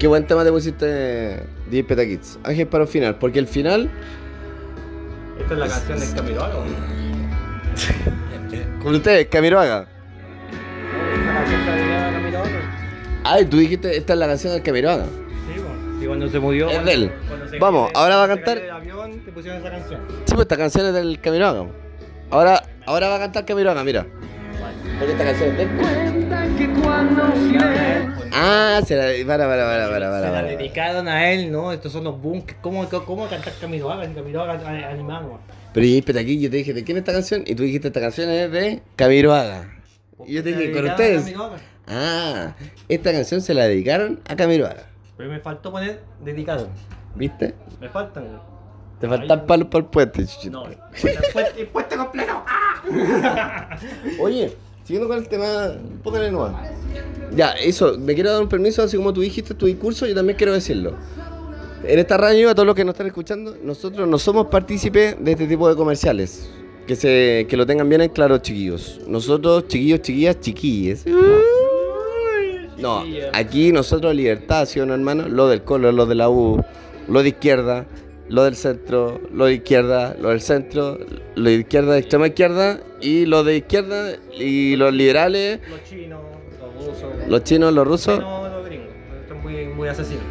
[0.00, 2.38] Qué buen tema te pusiste, DJ Petakids.
[2.42, 3.90] Ángel para el final, porque el final
[5.38, 6.74] Esta es la canción del Camiroaga, weón.
[8.82, 9.86] Con ustedes, Camiroaga.
[12.14, 12.60] Camiroaga.
[13.24, 15.04] Ay, tú dijiste, esta es la canción del Camiroaga.
[15.04, 16.02] Sí, weón.
[16.02, 16.70] Y cuando se murió.
[16.70, 17.12] Es de él.
[17.60, 20.00] Vamos, ahora va a cantar- avión, te pusieron esa canción.
[20.24, 21.66] Sí, pues esta canción es del Camiroaga.
[22.30, 24.06] Ahora, ahora va a cantar Camiroaga, mira.
[24.98, 26.19] Porque esta canción es del...
[28.32, 29.26] Ah, se la...
[29.26, 30.42] Para, para, para, para, para, se la para.
[30.48, 31.72] dedicaron a él, ¿no?
[31.72, 32.58] Estos son los bunkers.
[32.60, 34.04] ¿Cómo, cómo cantar Camiroaga?
[34.04, 35.40] En Camiroaga a- animado, weón.
[35.72, 37.42] Pero aquí, yo te dije, ¿de quién es esta canción?
[37.46, 39.68] Y tú dijiste, esta canción es de Camiroaga.
[40.26, 41.22] Y yo te dije, con ustedes.
[41.22, 41.56] Camiroaga.
[41.86, 42.54] Ah,
[42.88, 44.84] esta canción se la dedicaron a Camiroaga.
[45.16, 46.68] Pero me faltó poner dedicado.
[47.14, 47.54] ¿Viste?
[47.80, 48.40] Me faltan.
[49.00, 50.50] Te faltan palos para el puente, chuchito.
[50.50, 50.70] No,
[51.32, 52.44] puente, puente completo.
[52.46, 53.76] ¡Ah!
[54.20, 54.52] Oye,
[54.90, 56.64] siguiendo con el tema, póngale nueva.
[57.36, 60.36] Ya, eso, me quiero dar un permiso, así como tú dijiste tu discurso, yo también
[60.36, 60.94] quiero decirlo.
[61.84, 65.30] En esta radio, a todos los que nos están escuchando, nosotros no somos partícipes de
[65.30, 66.50] este tipo de comerciales.
[66.88, 69.00] Que, se, que lo tengan bien en claro, chiquillos.
[69.06, 71.04] Nosotros, chiquillos, chiquillas, chiquilles.
[72.76, 75.28] No, aquí nosotros libertad, ¿sí o no, hermano?
[75.28, 76.64] Lo del colo, lo de la U,
[77.06, 77.86] lo de izquierda,
[78.30, 80.98] lo del centro, lo de izquierda, lo del centro,
[81.34, 86.20] lo de izquierda, extrema izquierda, y lo de izquierda, y los liberales, Los chinos,
[86.60, 87.28] los rusos.
[87.28, 88.20] los chinos, los rusos.
[88.20, 88.88] No, los gringos.
[89.28, 90.22] Son muy, muy asesinos.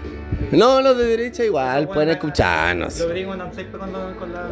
[0.52, 2.98] No, los de derecha igual, pueden escucharnos.
[3.00, 4.48] Los gringos andan siempre con, la- con la.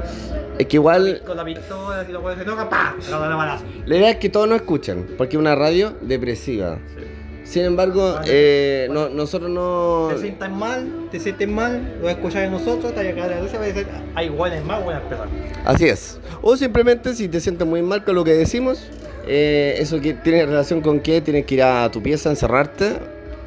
[0.59, 2.95] Es que igual, Con la pistola, y los se enojan, ¡pa!
[2.99, 3.63] Se agarran a balazo.
[3.85, 6.77] la idea es que todos nos escuchan, porque es una radio depresiva.
[6.95, 7.03] Sí.
[7.47, 8.27] Sin embargo, Vale.
[8.29, 10.09] eh, no- nosotros no...
[10.13, 13.35] Te sientas mal, te sientes mal, lo escuchas de nosotros, te vas a cagar de
[13.35, 15.33] la risa, vas a decir, hay buenas más, buenas personas.
[15.63, 16.19] Así es.
[16.41, 18.83] O simplemente si te sientes muy mal con lo que decimos,
[19.25, 22.99] eh, eso que tiene relación con que tienes que ir a tu pieza, encerrarte,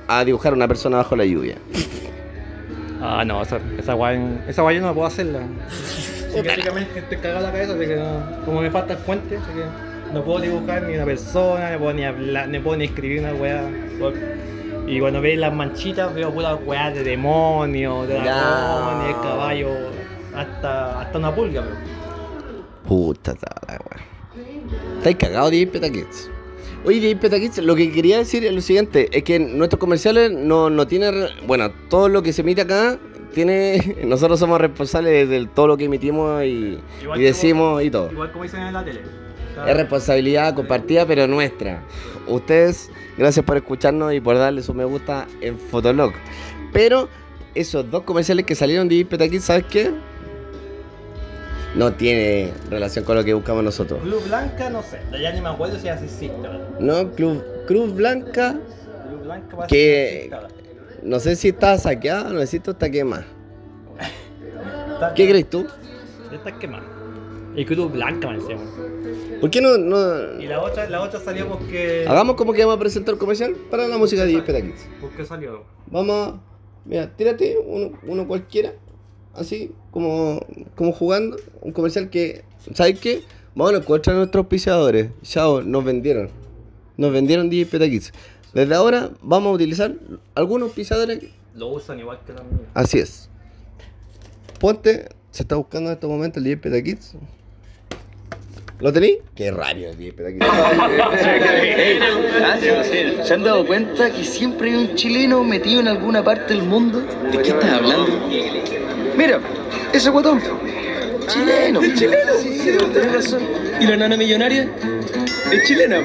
[0.09, 1.57] a dibujar a una persona bajo la lluvia.
[3.03, 5.41] Ah, no, esa, esa guay, esa guay yo no puedo hacerla.
[6.33, 9.90] Psiquiátricamente estoy cagado la cabeza, así que no- como me falta el puente, así que
[10.13, 13.35] no puedo dibujar ni una persona, no puedo ni hablar, no puedo ni escribir una
[13.35, 13.71] weá.
[14.87, 19.69] Y cuando veis las manchitas veo puras weas de demonios, dragones, caballo,
[20.35, 21.77] hasta, hasta una pulga, bro.
[22.87, 24.11] Puta la wea.
[24.97, 26.31] Estáis cagados de Petakids.
[26.85, 30.71] Oye, de Petakids, lo que quería decir es lo siguiente: es que nuestros comerciales no,
[30.71, 31.27] no tienen.
[31.47, 32.99] Bueno, todo lo que se emite acá
[33.33, 33.97] tiene.
[34.05, 36.81] Nosotros somos responsables de todo lo que emitimos y,
[37.17, 38.11] decimos y todo.
[38.11, 39.03] Igual como dicen en la tele.
[39.67, 41.83] Es responsabilidad compartida, pero nuestra.
[42.27, 46.13] Ustedes, gracias por escucharnos y por darle su me gusta en Fotolog.
[46.73, 47.09] Pero
[47.55, 49.93] esos dos comerciales que salieron de Petakids, ¿sabes qué?
[51.75, 54.01] No tiene relación con lo que buscamos nosotros.
[54.03, 56.33] Club Blanca, no sé, ya ni me acuerdo si así existe.
[56.81, 58.57] No, Club, Cruz Blanca,
[59.09, 60.31] Club Blanca Que-
[61.03, 63.25] no sé si está saqueada, si esto está quemada.
[64.95, 65.67] Está- ¿Qué crees tú?
[66.33, 66.85] Esta es quemada.
[67.57, 68.57] Y Cruz Blanca me decía.
[69.41, 70.41] ¿Por qué no, no...
[70.41, 72.05] Y la otra, la otra salió porque.
[72.07, 74.87] Hagamos como que vamos a presentar un comercial para la música de Petakids?
[75.01, 75.65] ¿Por qué salió?
[75.87, 76.41] Vamos a.
[76.85, 78.75] Mira, tírate uno, uno cualquiera.
[79.35, 80.45] Así, como,
[80.77, 81.37] como jugando.
[81.61, 82.45] Un comercial que.
[82.75, 83.23] ¿Sabes qué?
[83.55, 85.11] Vamos a encontrar a nuestros auspiciadores.
[85.23, 86.31] Chao, nos vendieron.
[86.97, 88.13] Nos vendieron 10 petaquits.
[88.55, 89.95] Desde ahora vamos a utilizar
[90.35, 91.25] algunos auspiciadores.
[91.55, 92.63] Lo usan igual que los míos.
[92.75, 93.29] Así es.
[94.61, 95.09] Ponte.
[95.31, 97.15] Se está buscando en este momento el 10 petaquits.
[98.81, 99.19] ¿Lo tení?
[99.35, 100.47] Qué raro, DJ Petaquits.
[103.27, 107.03] ¿Se han dado cuenta que siempre hay un chileno metido en alguna parte del mundo?
[107.31, 108.09] ¿De qué estás hablando?
[109.19, 109.39] Mira,
[109.93, 110.41] ese guatón.
[111.27, 113.43] Chileno, chileno, sí, tenés razón.
[113.81, 114.67] ¿Y la nana millonaria?
[115.53, 116.01] Es chilena.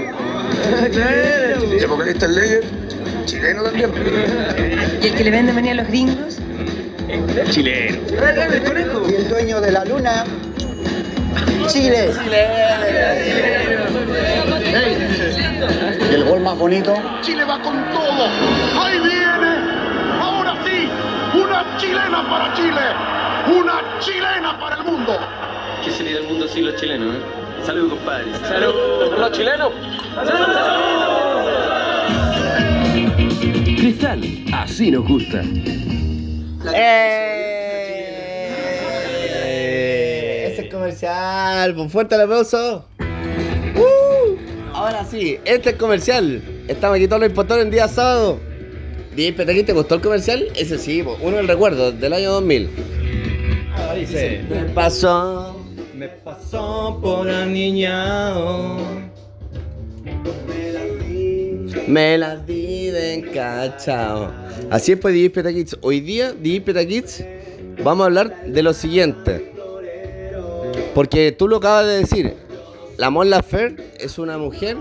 [0.92, 1.74] claro.
[1.74, 2.64] ¿Y el vocalista Leger?
[3.26, 3.92] Chileno también.
[5.02, 6.40] ¿Y el que le vende manía a los gringos?
[7.50, 7.98] Chileno.
[8.54, 9.10] el conejo.
[9.10, 10.26] Y el dueño de la luna,
[11.67, 12.12] Chile.
[16.12, 16.93] ¿Y el gol más bonito?
[17.21, 18.28] Chile va con todo.
[18.82, 19.56] Ahí viene.
[20.21, 20.89] Ahora sí.
[21.34, 22.82] Una chilena para Chile.
[23.60, 25.19] Una chilena para el mundo.
[25.84, 27.19] ¿Qué sería del mundo sin los chilenos, eh?
[27.65, 28.25] Salud, compadre.
[28.47, 28.73] Salud.
[29.17, 29.71] ¿Los chilenos?
[33.78, 34.21] Cristal,
[34.54, 35.41] así nos gusta.
[36.73, 37.35] ¡Eh!
[40.95, 41.75] Comercial.
[41.75, 42.86] Pues fuerte el aplauso.
[43.75, 44.38] ¡Uh!
[44.73, 46.41] Ahora sí, este es comercial.
[46.67, 48.39] Estamos aquí todos los impostores en día sábado.
[49.15, 50.47] Petaquín, ¿te gustó el comercial?
[50.55, 51.17] Ese sí, po.
[51.21, 52.69] uno del recuerdo, del año 2000.
[53.73, 54.43] Ahora dice.
[54.49, 55.62] Me pasó.
[55.93, 58.77] Me pasó por aniñado.
[61.88, 64.31] Me las di de encachao.
[64.69, 65.77] Así es, pues, DJ Petakids.
[65.81, 67.23] Hoy día, DJ Petakids,
[67.84, 69.55] vamos a hablar de lo siguiente.
[70.94, 72.34] Porque tú lo acabas de decir.
[72.98, 74.78] La Mon Laferte es una mujer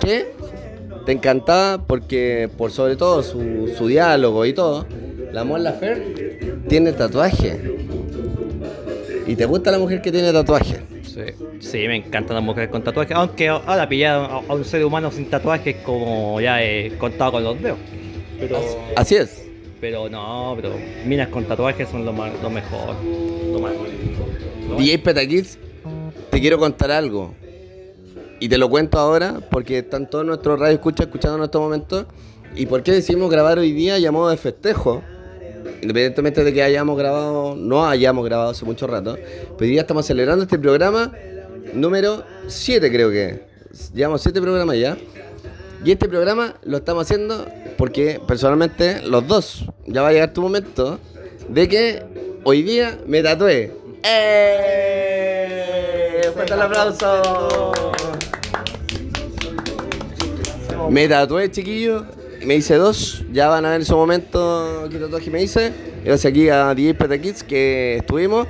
[0.00, 0.32] que
[1.06, 4.86] te encantaba porque, por sobre todo, su, su diálogo y todo.
[5.32, 7.58] La Mon Laferte tiene tatuaje.
[9.26, 10.80] ¿Y te gusta la mujer que tiene tatuaje?
[11.02, 11.20] Sí,
[11.60, 13.16] sí, me encantan las mujeres con tatuajes.
[13.16, 17.44] Aunque ahora pillar a, a un ser humano sin tatuajes como ya he contado con
[17.44, 17.78] los dedos.
[18.38, 18.58] Pero,
[18.96, 19.42] Así es.
[19.80, 20.74] pero no, pero
[21.06, 22.94] minas con tatuajes son lo, más, lo mejor.
[23.52, 23.72] Lo más.
[24.78, 25.58] DJ Petakids,
[26.30, 27.34] te quiero contar algo.
[28.40, 32.06] Y te lo cuento ahora porque están todos nuestros radio escucha escuchando en estos momentos.
[32.56, 35.02] ¿Y por qué decidimos grabar hoy día llamado de festejo?
[35.80, 39.14] Independientemente de que hayamos grabado, no hayamos grabado hace mucho rato.
[39.14, 41.12] Pero hoy día estamos celebrando este programa
[41.74, 43.42] número 7 creo que.
[43.94, 44.96] Llevamos 7 programas ya.
[45.84, 50.42] Y este programa lo estamos haciendo porque personalmente los dos, ya va a llegar tu
[50.42, 50.98] momento
[51.48, 52.02] de que
[52.44, 53.81] hoy día me tatué.
[54.92, 56.30] ¡Eh!
[56.34, 57.72] ¡Fuerte el aplauso!
[60.90, 62.04] Me tatué, chiquillo.
[62.44, 63.24] Me hice dos.
[63.32, 65.72] Ya van a ver en su momento qué tatuaje me hice.
[66.04, 68.48] Gracias aquí a DJ Peta Kids que estuvimos.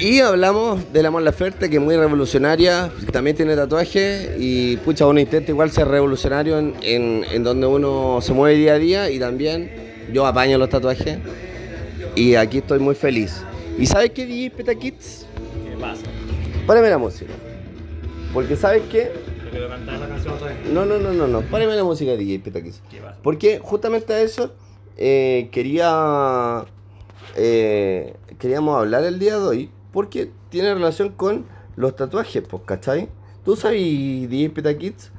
[0.00, 5.06] Y hablamos de la Mon Laferte, que es muy revolucionaria, también tiene tatuaje y pucha,
[5.06, 9.10] uno intenta igual ser revolucionario en, en- en donde uno se mueve día a día
[9.10, 9.70] y también
[10.12, 11.18] yo apaño los tatuajes
[12.16, 13.42] y aquí estoy muy feliz.
[13.78, 15.26] ¿Y sabes qué, DJ Peta Kids?
[15.68, 16.02] ¿Qué pasa?
[16.66, 17.32] Párame la música.
[18.32, 19.10] Porque ¿sabes qué?
[19.50, 20.34] Canción.
[20.72, 21.40] No, no, no, no, no.
[21.42, 22.82] Párame la música, DJ Peta Kids.
[22.90, 23.18] ¿Qué pasa?
[23.22, 24.52] Porque justamente a eso
[24.96, 26.64] eh, quería
[27.36, 33.08] eh, queríamos hablar el día de hoy porque tiene relación con los tatuajes, pues, ¿cachai?
[33.44, 35.10] ¿Tú sabes, DJ Peta Kids,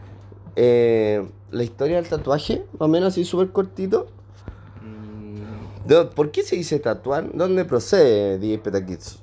[0.55, 2.65] eh, la historia del tatuaje?
[2.73, 4.07] Más o menos así súper cortito.
[5.85, 7.29] ¿De- ¿Por qué se dice tatuar?
[7.35, 9.19] ¿Dónde procede, DJ Peta Kids?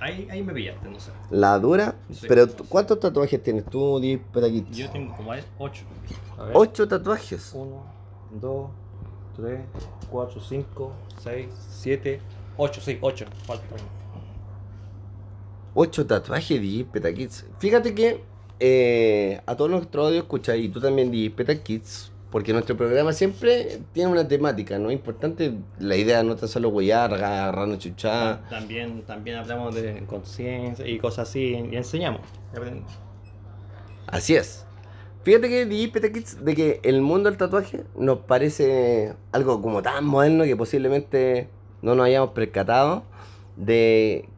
[0.00, 1.10] ahí, ahí me pillaste, no sé.
[1.30, 1.96] ¿La dura?
[2.12, 2.26] Sí.
[2.28, 4.76] Pero, tú- ¿cuántos tatuajes tienes tú, DJ Peta Kids?
[4.76, 5.84] Yo tengo como 8.
[6.52, 7.52] Ocho tatuajes.
[7.54, 7.82] 1,
[8.40, 8.70] 2,
[9.36, 9.60] 3,
[10.10, 10.92] 4, 5,
[11.22, 12.20] 6, 7,
[12.56, 13.24] 8, sí, 8.
[13.46, 13.64] Falta.
[15.74, 17.44] Ocho tatuajes DJ Peta Kids.
[17.58, 18.22] Fíjate que
[18.60, 23.14] eh, a todos nuestros audios escucháis, y tú también DJ Peta Kids, porque nuestro programa
[23.14, 24.90] siempre tiene una temática, ¿no?
[24.90, 28.46] Importante la idea no tan solo huellar, agarrando chuchada.
[28.50, 32.20] También, también hablamos de conciencia y cosas así y enseñamos.
[34.06, 34.66] Así es.
[35.22, 40.04] Fíjate que Peta Kids, de que el mundo del tatuaje nos parece algo como tan
[40.04, 41.48] moderno que posiblemente
[41.80, 43.04] no nos hayamos percatado
[43.56, 44.28] de,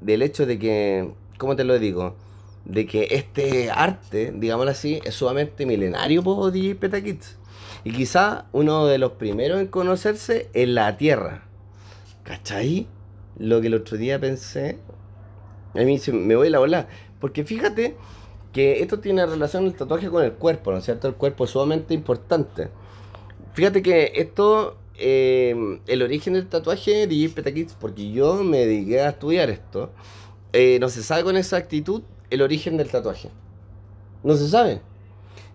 [0.00, 2.14] del hecho de que, ¿cómo te lo digo?
[2.64, 6.98] De que este arte, digámoslo así, es sumamente milenario por DJ Peta.
[6.98, 11.44] Y quizá uno de los primeros en conocerse en la Tierra.
[12.24, 12.86] ¿Cachai?
[13.38, 14.78] Lo que el otro día pensé,
[15.74, 16.88] a mí se me voy la bola.
[17.20, 17.96] Porque fíjate
[18.52, 21.08] que esto tiene relación el tatuaje con el cuerpo, ¿no es cierto?
[21.08, 22.68] El cuerpo es sumamente importante.
[23.52, 29.00] Fíjate que esto, eh, el origen del tatuaje, DJ Peta Kids, porque yo me dediqué
[29.00, 29.90] a estudiar esto,
[30.52, 33.30] eh, no se sabe con exactitud el origen del tatuaje.
[34.22, 34.80] No se sabe.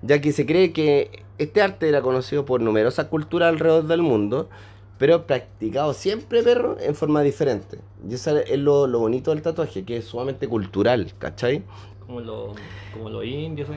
[0.01, 4.49] Ya que se cree que este arte era conocido por numerosas culturas alrededor del mundo,
[4.97, 7.79] pero practicado siempre, perro, en forma diferente.
[8.07, 11.63] Y eso es lo, lo bonito del tatuaje, que es sumamente cultural, ¿cachai?
[12.05, 12.55] como los,
[12.93, 13.69] como los indios.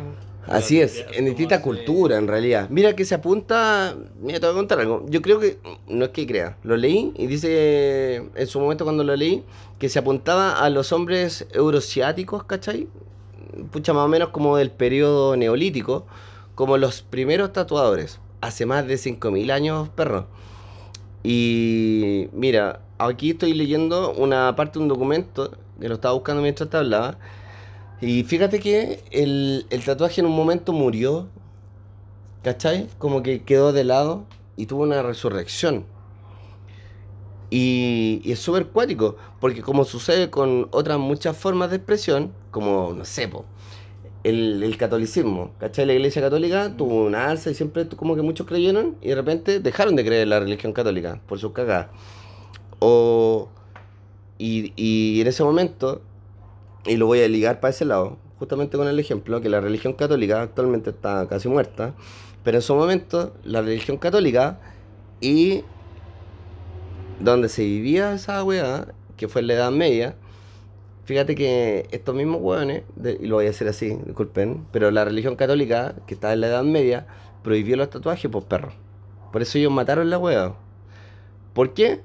[0.47, 2.69] Así es, en distinta hace- cultura en realidad.
[2.71, 5.05] Mira que se apunta, mira, te voy a contar algo.
[5.09, 9.05] Yo creo que, no es que crea, lo leí y dice en su momento cuando
[9.05, 9.45] lo leí
[9.79, 12.89] que se apuntaba a los hombres eurasiáticos, ¿cachai?
[13.73, 16.07] Pucha, más o menos como del periodo neolítico,
[16.55, 20.27] como los primeros tatuadores, hace más de 5.000 años, perro.
[21.23, 26.71] Y mira, aquí estoy leyendo una parte de un documento que lo estaba buscando mientras
[26.71, 27.19] te hablaba.
[28.01, 31.29] Y fíjate que el, el tatuaje en un momento murió,
[32.43, 32.87] ¿cachai?
[32.99, 34.25] Como que quedó de lado
[34.57, 35.85] y tuvo una resurrección.
[37.51, 42.93] Y, y es súper cuático, porque como sucede con otras muchas formas de expresión, como,
[42.95, 43.31] no sé,
[44.25, 45.87] el, el catolicismo, ¿cachai?
[45.87, 49.61] La iglesia católica tuvo una alza y siempre como que muchos creyeron y de repente
[49.61, 51.89] dejaron de creer en la religión católica por sus cagadas.
[52.81, 53.49] O,
[54.39, 56.03] y, y en ese momento,
[56.89, 59.93] y lo voy a ligar para ese lado, justamente con el ejemplo, que la religión
[59.93, 61.95] católica actualmente está casi muerta,
[62.45, 64.59] pero en su momento la religión católica
[65.21, 65.65] y
[67.21, 70.15] donde se vivía esa weá, que fue en la Edad Media,
[71.05, 75.05] fíjate que estos mismos weones, de- y lo voy a decir así, disculpen, pero la
[75.05, 77.07] religión católica, que está en la Edad Media,
[77.43, 78.75] prohibió los tatuajes por perros.
[79.33, 80.55] Por eso ellos mataron la weá.
[81.55, 82.01] ¿Por qué?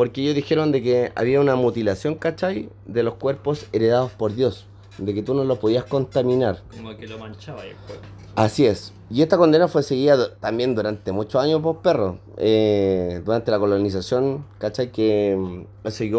[0.00, 2.70] Porque ellos dijeron de que había una mutilación, ¿cachai?
[2.86, 4.64] De los cuerpos heredados por Dios.
[4.96, 6.62] De que tú no los podías contaminar.
[6.74, 7.98] Como que lo manchaba y después.
[8.34, 8.94] Así es.
[9.10, 12.16] Y esta condena fue seguida también durante muchos años por perros.
[12.38, 14.90] Eh, durante la colonización, ¿cachai?
[14.90, 15.64] Que mm,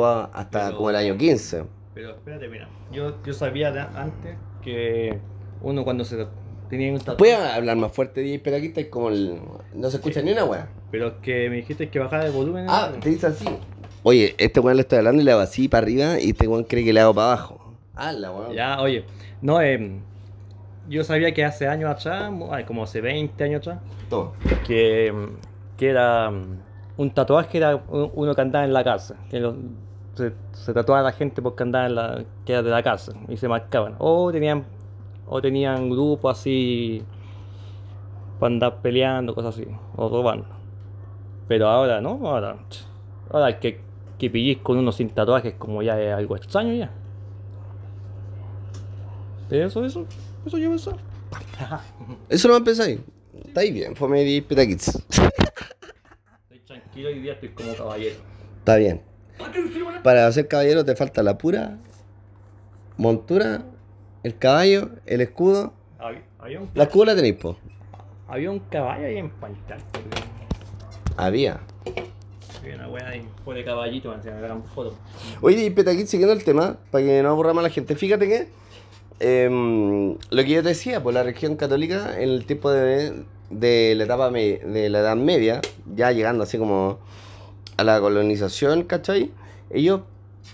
[0.04, 1.64] a- hasta Pero- como el año 15.
[1.96, 2.70] Pero espérate, mira.
[2.92, 5.18] Yo, yo sabía de antes que
[5.64, 6.28] uno cuando se
[6.72, 7.18] tenía un tatuaje.
[7.18, 8.40] ¿Puedes hablar más fuerte, DJ?
[8.40, 9.40] Pero aquí está como el...
[9.76, 10.70] No se escucha ni una weá.
[10.90, 12.66] Pero es que me dijiste que bajara el volumen.
[12.68, 13.46] Ah, te dice así.
[14.04, 16.64] Oye, este weón le estoy hablando y le hago así para arriba y este weón
[16.64, 17.76] cree que le hago para abajo.
[17.94, 18.54] Ah, la weón.
[18.56, 19.06] Ya, oye.
[19.42, 20.00] No, eh,
[20.90, 22.32] yo sabía que hace años atrás,
[22.66, 23.80] como hace 20 años atrás,
[24.10, 24.32] Toma.
[24.66, 25.14] que,
[25.78, 26.32] que era
[26.98, 29.16] un tatuaje era uno que andaba en la casa.
[29.30, 29.42] Que
[30.16, 33.14] se, se tatuaba a la gente porque andaba en la, que era de la casa
[33.28, 33.96] y se marcaban.
[34.00, 34.66] O tenían,
[35.34, 37.02] o tenían grupos así
[38.38, 39.66] para andar peleando, cosas así,
[39.96, 40.46] o robando.
[41.48, 42.58] Pero ahora no, ahora,
[43.30, 43.80] ahora que,
[44.20, 46.92] que pillís con uno sin tatuajes como ya es algo extraño ya.
[49.50, 50.06] Eso, eso,
[50.46, 50.98] eso yo pensaba.
[52.30, 53.00] Eso no pensáis.
[53.46, 54.88] Está ahí bien, fue DJ Petakids.
[56.50, 58.16] Estoy tranquilo y día estoy como caballero.
[58.60, 59.02] Está bien.
[60.04, 61.78] Para ser caballero te falta la pura
[62.98, 63.64] montura,
[64.24, 65.74] el caballo, el escudo.
[66.40, 67.58] Había, un, La escudo la tenéis, po.
[68.28, 69.80] había un caballo ahí en Pantal.
[71.18, 71.60] Había.
[72.62, 74.94] Había una ahí, fue de caballito, se me sacan fotos.
[75.42, 78.28] Oye, DJ Petakids, siguiendo el tema, para que no aburra más a la gente, fíjate
[78.28, 78.48] que
[79.20, 83.94] em, lo que yo te decía, pues la religión católica en el tiempo de, de
[83.96, 85.62] la etapa me- de la Edad Media,
[85.96, 87.00] ya llegando así como
[87.78, 89.32] a la colonización, ¿cachai?
[89.70, 90.02] Ellos,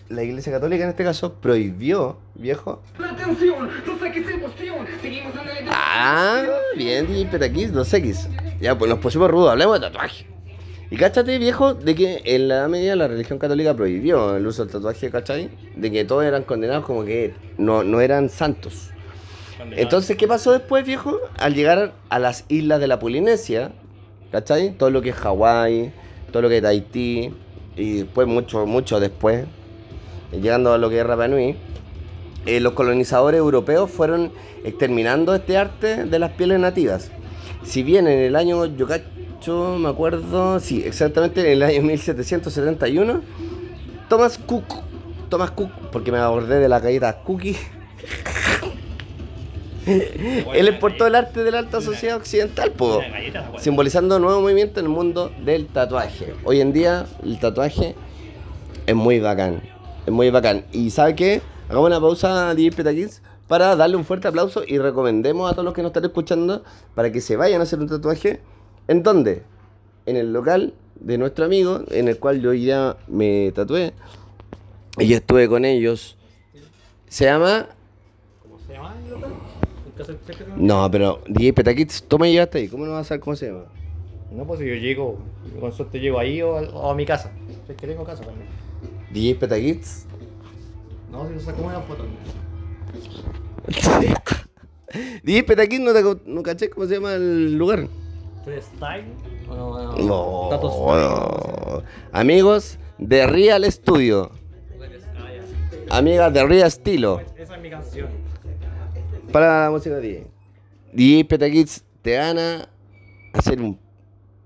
[0.10, 2.82] la iglesia católica en este caso, prohibió, viejo,
[3.22, 4.86] Atención, los X en cuestión.
[5.02, 6.44] Seguimos en el Ah,
[6.76, 8.28] bien, DJ Petaquis, 2X.
[8.62, 10.26] Ya, pues nos pusimos rudos, hablemos de tatuaje.
[10.92, 14.64] Y cáchate, viejo, de que en la Edad Media la religión católica prohibió el uso
[14.64, 15.50] del tatuaje, ¿cachai?
[15.76, 18.92] De que todos eran condenados como que no, no eran santos.
[19.72, 21.20] Entonces, ¿qué pasó después, viejo?
[21.40, 23.72] Al llegar a las islas de la Polinesia,
[24.32, 24.78] ¿cachai?
[24.78, 25.92] Todo lo que es Hawái,
[26.32, 27.34] todo lo que es Tahití,
[27.76, 29.46] y después, mucho, mucho después,
[30.32, 31.58] llegando a lo que es Rapa Nui,
[32.48, 34.32] eh, los colonizadores europeos fueron
[34.64, 37.12] exterminando este arte de las pieles nativas.
[37.64, 43.22] Si bien en el año, yo cacho, me acuerdo, sí, exactamente en el año 1771,
[44.08, 44.64] Thomas Cook,
[45.30, 47.58] Thomas Cook, porque me acordé de la galleta Cookie,
[49.86, 53.02] él exportó el arte de la alta sociedad occidental, po,
[53.60, 56.34] simbolizando un nuevo movimiento en el mundo del tatuaje.
[56.46, 57.96] Hoy en día el tatuaje
[58.86, 59.62] es muy bacán,
[60.06, 60.64] es muy bacán.
[60.72, 61.42] ¿Y sabe qué?
[61.70, 65.74] Hagamos una pausa, DJ Petaquins, para darle un fuerte aplauso y recomendemos a todos los
[65.74, 66.64] que nos están escuchando
[66.96, 68.40] para que se vayan a hacer un tatuaje.
[68.88, 69.44] ¿En dónde?
[70.06, 73.94] En el local de nuestro amigo, en el cual yo ya me tatué.
[74.98, 76.18] Y yo estuve con ellos.
[77.08, 77.68] Se llama...
[78.44, 79.32] ¿Cómo se llama el local?
[80.56, 82.68] No, pero DJ Petaquits, toma y llegaste ahí.
[82.70, 83.66] ¿Cómo no vas a saber cómo se llama?
[84.32, 85.18] No, pues si yo llego,
[85.60, 87.32] con suerte llego ahí o, a- o a mi casa.
[87.68, 88.48] Es que tengo casa también.
[89.12, 90.06] DJ Petaquits.
[91.12, 92.06] No, si yo saco una foto.
[95.24, 97.88] DJ Petaquits, ¿no, te, no caché cómo se llama el lugar?
[98.46, 99.06] Freestyle.
[99.48, 99.56] No,
[99.98, 101.84] no, No, no.
[102.12, 104.32] Amigos de Real Studio.
[105.90, 107.22] Amigas de Real Estilo.
[107.38, 108.08] Esa es mi canción.
[109.32, 110.28] Para la música de DJ.
[110.94, 112.70] DJ Peta Kids te van a
[113.34, 113.80] hacer un-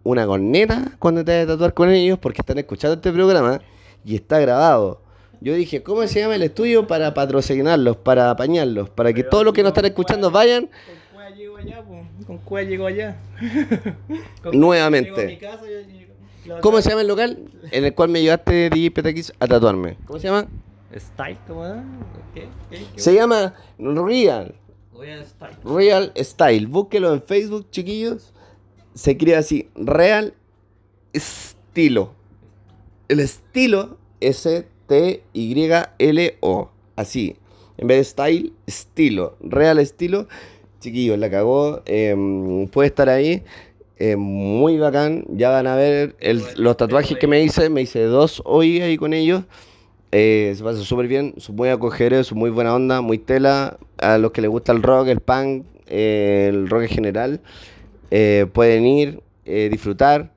[0.04, 3.62] una corneta cuando te vayas a tatuar con ellos porque están escuchando este programa
[4.04, 5.02] y está grabado.
[5.42, 9.54] Yo dije, ¿cómo se llama el estudio para patrocinarlos, para apañarlos, para que todos los
[9.54, 12.02] que nos están escuchando vayan Con cuál llego allá, po.
[12.28, 13.18] Con cuál llego allá.
[14.44, 15.10] Con Nuevamente.
[15.10, 16.08] llego a mi casa, yo- yo-
[16.56, 17.40] lo- ¿Cómo se llama el local
[17.72, 19.98] en el cual me llevaste DJ Peta Kids a tatuarme?
[20.06, 20.48] ¿Cómo se llama?
[20.96, 21.74] Style, ¿cómo es?
[22.36, 22.48] ¿Qué?
[22.70, 22.86] ¿Qué?
[22.96, 23.00] ¿Qué?
[23.00, 24.54] Se llama Real.
[24.94, 25.56] Royal Style.
[25.64, 26.68] Real Style.
[26.68, 28.34] Búsquelo en Facebook, chiquillos.
[28.94, 30.34] Se escribe así: Real
[31.14, 32.14] Estilo.
[33.08, 33.98] El estilo
[34.92, 36.70] S-T-Y-L-O.
[36.96, 37.36] Así.
[37.78, 39.36] En vez de style, estilo.
[39.42, 40.28] Real estilo.
[40.80, 41.82] Chiquillos, la cagó.
[41.86, 43.44] em, puede estar ahí.
[44.18, 45.26] muy bacán.
[45.30, 47.70] Ya van a ver el- los tatuajes que me hice.
[47.70, 49.44] Me hice dos hoy ahí con ellos.
[50.12, 53.78] Eh, se pasa súper bien, son muy acogedores, son muy buena onda, muy tela.
[54.00, 57.42] A los que les gusta el rock, el punk, eh, el rock en general,
[58.10, 60.34] eh, pueden ir, eh, disfrutar.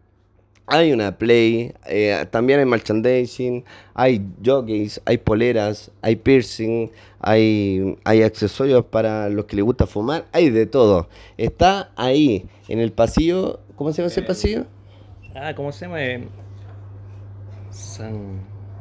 [0.66, 6.90] Hay una play, eh, también hay merchandising, hay jockeys, hay poleras, hay piercing,
[7.20, 11.08] hay, hay accesorios para los que les gusta fumar, hay de todo.
[11.36, 14.64] Está ahí, en el pasillo, ¿cómo se llama ese pasillo?
[15.34, 16.02] Ah, ¿cómo se llama?
[16.02, 16.26] Eh,
[17.70, 18.40] San.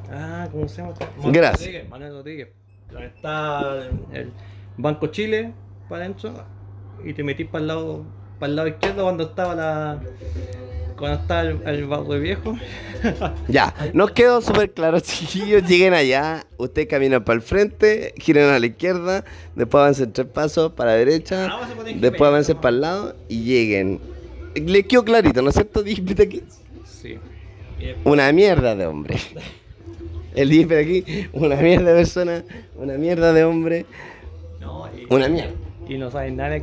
[0.09, 0.93] Ah, ¿cómo se llama?
[1.17, 1.59] Manuel Gracias.
[1.59, 2.47] Rodríguez, Manuel Rodríguez.
[3.01, 4.31] Está el
[4.77, 5.51] Banco Chile
[5.89, 6.33] para adentro
[7.03, 8.05] y te metís para el lado,
[8.39, 10.01] para el lado izquierdo cuando estaba la.
[10.97, 12.57] Cuando estaba el, el barrio viejo.
[13.49, 15.67] Ya, nos quedó súper claro, chiquillos.
[15.67, 19.25] Lleguen allá, ustedes caminan para el frente, giran a la izquierda,
[19.55, 23.99] después avancen tres pasos para la derecha, Ah, después avancen para el lado y lleguen.
[24.55, 25.83] Les quedó clarito, ¿no es cierto?
[25.83, 26.43] Dígame aquí.
[26.85, 27.17] Sí.
[28.05, 29.17] Una mierda de hombre.
[30.35, 32.43] El dígame aquí, una mierda de persona,
[32.75, 33.85] una mierda de hombre,
[34.61, 35.51] no, y, una mierda.
[35.87, 36.59] y no saben nada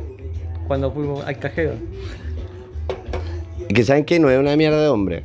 [0.67, 1.73] cuando fuimos al cajero.
[3.73, 5.23] Que saben que no es una mierda de hombre,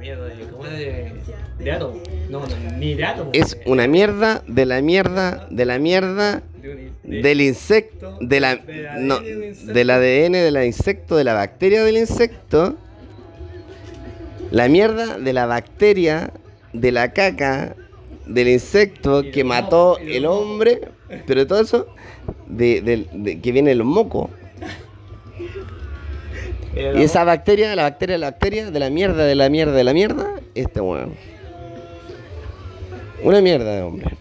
[0.00, 1.12] mierda, de- ¿cómo es de,
[1.58, 1.94] de átomo?
[2.28, 2.46] No, no,
[2.78, 3.30] ni de átomo.
[3.32, 8.60] es una mierda de la mierda de la mierda de, de- del insecto, de la,
[8.98, 12.76] no, del ADN del insecto, de la bacteria del insecto,
[14.50, 16.32] la mierda de la bacteria,
[16.72, 17.76] de la caca,
[18.26, 20.80] del insecto que mató el hombre,
[21.26, 21.86] pero de todo eso,
[22.46, 24.30] de, de- que viene el moco.
[26.76, 29.92] Y esa bacteria, la bacteria, la bacteria, de la mierda, de la mierda, de la
[29.92, 31.14] mierda, este weón.
[33.22, 34.16] Una mierda de hombre.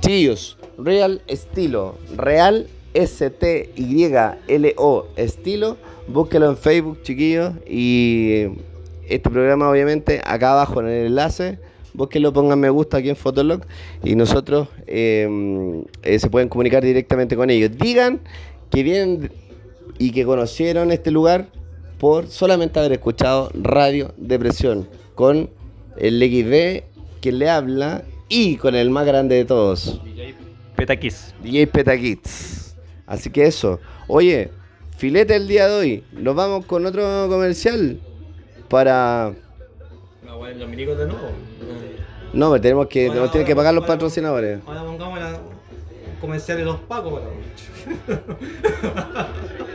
[0.00, 4.06] Chillos, Real Estilo, Real S-T-Y-L-O,
[5.16, 5.76] Estilo.
[6.06, 7.52] Búsquelo en Facebook, chiquillos.
[7.68, 8.46] Y
[9.06, 11.58] este programa, obviamente, acá abajo en el enlace.
[11.92, 13.60] Búsquenlo, pongan me gusta aquí en Fotolog.
[14.02, 17.76] Y nosotros eh, eh, se pueden comunicar directamente con ellos.
[17.76, 18.20] Digan
[18.70, 19.30] que vienen
[19.98, 21.46] y que conocieron este lugar
[21.98, 25.50] por solamente haber escuchado Radio Depresión con
[25.96, 26.84] el XD
[27.20, 30.34] que le habla y con el más grande de todos, DJ
[30.76, 31.34] Petaquis.
[31.42, 32.76] DJ Petakids.
[33.06, 33.80] Así que eso.
[34.06, 34.50] Oye,
[34.96, 36.04] filete el día de hoy.
[36.12, 37.98] Nos vamos con otro comercial
[38.68, 39.32] para.
[40.24, 41.30] No, bueno, los milicos de nuevo.
[42.34, 44.60] No, pero tenemos que, Bueno, nos tienen que ahora- pagar los ahora- patrocinadores.
[44.66, 45.40] Ahora pongamos la
[46.20, 47.22] comercial de los pacos.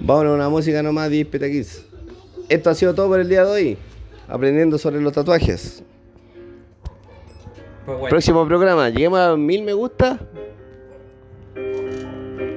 [0.00, 1.84] Vámonos a una música nomás, DJ Petakids.
[2.48, 3.78] Esto ha sido todo por el día de hoy.
[4.28, 5.82] Aprendiendo sobre los tatuajes.
[7.84, 8.10] Pues bueno.
[8.10, 10.18] Próximo programa, lleguemos a mil me gusta.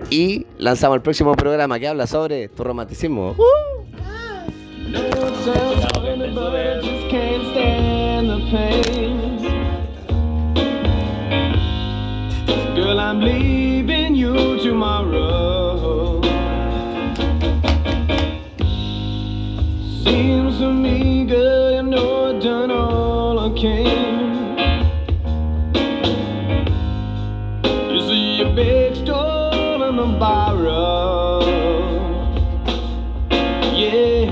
[0.10, 3.36] Y lanzamos el próximo programa que habla sobre tu romanticismo.
[8.54, 9.39] pain.
[12.76, 15.62] Girl, I'm leaving you tomorrow.
[20.04, 24.58] Seems to me, girl, you know I've done all I can.
[27.89, 31.39] You see a big store in the borrow.
[33.74, 34.26] Yeah.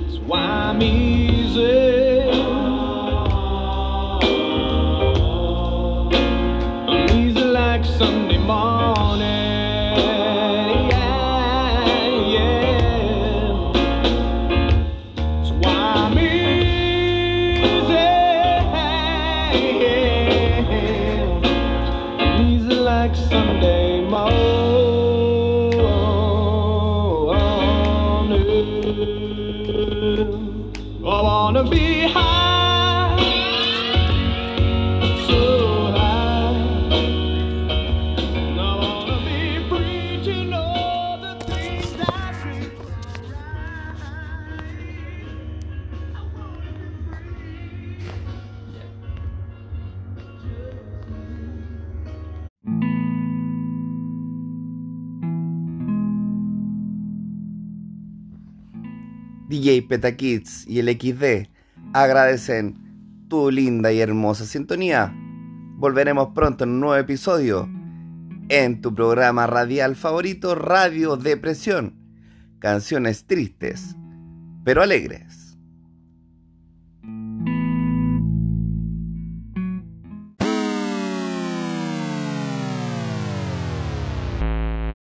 [0.00, 2.30] That's why I'm easy.
[6.88, 8.81] I'm easy like Sunday morning.
[59.82, 61.48] Petakids y el XD
[61.92, 65.14] agradecen tu linda y hermosa sintonía.
[65.76, 67.68] Volveremos pronto en un nuevo episodio
[68.48, 71.94] en tu programa radial favorito Radio Depresión.
[72.58, 73.96] Canciones tristes,
[74.64, 75.41] pero alegres.